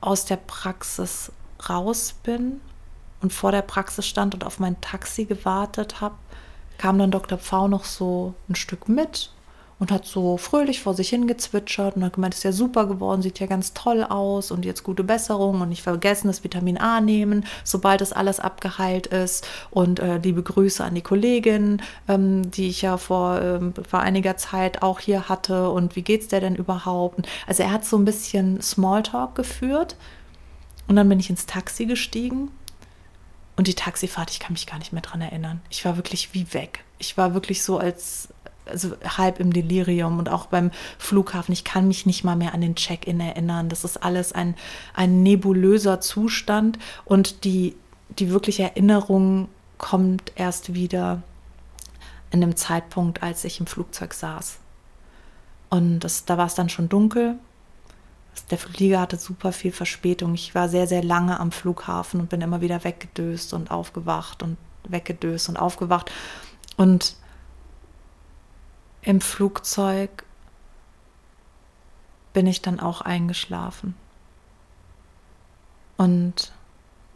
aus 0.00 0.24
der 0.24 0.36
Praxis 0.36 1.32
raus 1.68 2.14
bin 2.22 2.60
und 3.20 3.32
vor 3.32 3.52
der 3.52 3.62
Praxis 3.62 4.06
stand 4.06 4.34
und 4.34 4.44
auf 4.44 4.58
mein 4.58 4.80
Taxi 4.80 5.24
gewartet 5.24 6.00
habe, 6.00 6.16
kam 6.76 6.98
dann 6.98 7.10
Dr. 7.10 7.38
Pfau 7.38 7.68
noch 7.68 7.84
so 7.84 8.34
ein 8.48 8.54
Stück 8.54 8.88
mit 8.88 9.32
und 9.78 9.92
hat 9.92 10.04
so 10.04 10.36
fröhlich 10.36 10.80
vor 10.80 10.94
sich 10.94 11.10
hingezwitschert 11.10 11.96
und 11.96 12.04
hat 12.04 12.14
gemeint, 12.14 12.34
ist 12.34 12.44
ja 12.44 12.52
super 12.52 12.86
geworden, 12.86 13.22
sieht 13.22 13.38
ja 13.38 13.46
ganz 13.46 13.74
toll 13.74 14.02
aus 14.02 14.50
und 14.50 14.64
jetzt 14.64 14.82
gute 14.82 15.04
Besserung 15.04 15.60
und 15.60 15.68
nicht 15.68 15.82
vergessen, 15.82 16.28
das 16.28 16.44
Vitamin 16.44 16.78
A 16.78 17.00
nehmen, 17.00 17.44
sobald 17.64 18.00
das 18.00 18.12
alles 18.12 18.40
abgeheilt 18.40 19.06
ist 19.06 19.46
und 19.70 20.00
äh, 20.00 20.18
liebe 20.18 20.42
Grüße 20.42 20.82
an 20.82 20.94
die 20.94 21.02
Kollegin, 21.02 21.82
ähm, 22.08 22.50
die 22.50 22.68
ich 22.68 22.82
ja 22.82 22.96
vor, 22.96 23.40
ähm, 23.40 23.74
vor 23.88 24.00
einiger 24.00 24.36
Zeit 24.36 24.82
auch 24.82 25.00
hier 25.00 25.28
hatte 25.28 25.70
und 25.70 25.96
wie 25.96 26.02
geht's 26.02 26.28
der 26.28 26.40
denn 26.40 26.56
überhaupt? 26.56 27.28
Also 27.46 27.62
er 27.62 27.72
hat 27.72 27.84
so 27.84 27.96
ein 27.96 28.04
bisschen 28.04 28.60
Smalltalk 28.60 29.34
geführt 29.34 29.96
und 30.88 30.96
dann 30.96 31.08
bin 31.08 31.20
ich 31.20 31.30
ins 31.30 31.46
Taxi 31.46 31.86
gestiegen 31.86 32.50
und 33.58 33.66
die 33.66 33.74
Taxifahrt, 33.74 34.30
ich 34.30 34.38
kann 34.38 34.52
mich 34.52 34.68
gar 34.68 34.78
nicht 34.78 34.92
mehr 34.92 35.02
dran 35.02 35.20
erinnern. 35.20 35.60
Ich 35.68 35.84
war 35.84 35.96
wirklich 35.96 36.32
wie 36.32 36.54
weg. 36.54 36.84
Ich 36.98 37.16
war 37.16 37.34
wirklich 37.34 37.64
so, 37.64 37.78
als, 37.78 38.28
also 38.68 38.96
halb 39.04 39.40
im 39.40 39.52
Delirium 39.52 40.18
und 40.18 40.28
auch 40.28 40.46
beim 40.46 40.70
Flughafen. 40.98 41.52
Ich 41.52 41.64
kann 41.64 41.88
mich 41.88 42.06
nicht 42.06 42.24
mal 42.24 42.36
mehr 42.36 42.54
an 42.54 42.60
den 42.60 42.74
Check-in 42.74 43.20
erinnern. 43.20 43.68
Das 43.68 43.84
ist 43.84 43.96
alles 44.02 44.32
ein, 44.32 44.54
ein 44.94 45.22
nebulöser 45.22 46.00
Zustand 46.00 46.78
und 47.04 47.44
die, 47.44 47.76
die 48.18 48.30
wirkliche 48.30 48.64
Erinnerung 48.64 49.48
kommt 49.78 50.32
erst 50.34 50.74
wieder 50.74 51.22
in 52.30 52.40
dem 52.40 52.56
Zeitpunkt, 52.56 53.22
als 53.22 53.44
ich 53.44 53.60
im 53.60 53.66
Flugzeug 53.66 54.12
saß. 54.12 54.58
Und 55.70 56.00
das, 56.00 56.24
da 56.24 56.38
war 56.38 56.46
es 56.46 56.54
dann 56.54 56.68
schon 56.68 56.88
dunkel. 56.88 57.38
Der 58.50 58.58
Flieger 58.58 59.00
hatte 59.00 59.16
super 59.16 59.52
viel 59.52 59.72
Verspätung. 59.72 60.34
Ich 60.34 60.54
war 60.54 60.68
sehr, 60.68 60.86
sehr 60.86 61.02
lange 61.02 61.40
am 61.40 61.52
Flughafen 61.52 62.20
und 62.20 62.28
bin 62.28 62.40
immer 62.40 62.60
wieder 62.60 62.84
weggedöst 62.84 63.52
und 63.52 63.70
aufgewacht 63.70 64.42
und 64.42 64.56
weggedöst 64.84 65.48
und 65.48 65.56
aufgewacht. 65.56 66.10
Und 66.76 67.16
im 69.02 69.20
Flugzeug 69.20 70.24
bin 72.32 72.46
ich 72.46 72.62
dann 72.62 72.80
auch 72.80 73.00
eingeschlafen. 73.00 73.94
Und 75.96 76.52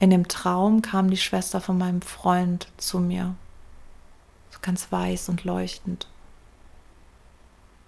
in 0.00 0.10
dem 0.10 0.26
Traum 0.26 0.82
kam 0.82 1.10
die 1.10 1.16
Schwester 1.16 1.60
von 1.60 1.78
meinem 1.78 2.02
Freund 2.02 2.68
zu 2.76 2.98
mir, 2.98 3.34
so 4.50 4.58
ganz 4.60 4.90
weiß 4.90 5.28
und 5.28 5.44
leuchtend, 5.44 6.08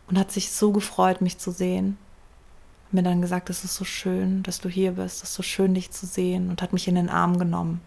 und 0.07 0.19
hat 0.19 0.31
sich 0.31 0.53
so 0.53 0.71
gefreut, 0.71 1.21
mich 1.21 1.39
zu 1.39 1.51
sehen. 1.51 1.99
Hat 2.87 2.93
mir 2.93 3.03
dann 3.03 3.23
gesagt, 3.23 3.51
es 3.51 3.65
ist 3.65 3.75
so 3.75 3.85
schön, 3.85 4.43
dass 4.45 4.61
du 4.61 4.69
hier 4.69 4.93
bist, 4.93 5.17
es 5.17 5.31
ist 5.31 5.35
so 5.35 5.43
schön, 5.43 5.75
dich 5.75 5.91
zu 5.91 6.07
sehen, 6.07 6.51
und 6.51 6.63
hat 6.63 6.73
mich 6.73 6.87
in 6.87 6.95
den 6.95 7.09
Arm 7.09 7.39
genommen. 7.39 7.81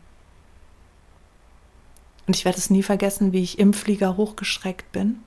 Und 2.26 2.36
ich 2.36 2.43
werde 2.43 2.58
es 2.58 2.70
nie 2.70 2.84
vergessen, 2.84 3.32
wie 3.32 3.43
ich 3.43 3.60
im 3.60 3.74
Flieger 3.74 4.17
hochgeschreckt 4.17 4.91
bin 4.91 5.24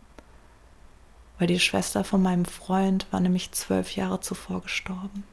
weil 1.40 1.46
die 1.48 1.58
Schwester 1.58 2.04
von 2.04 2.22
meinem 2.22 2.44
Freund 2.44 3.06
war 3.10 3.18
nämlich 3.18 3.50
zwölf 3.52 3.96
Jahre 3.96 4.20
zuvor 4.20 4.60
gestorben. 4.60 5.24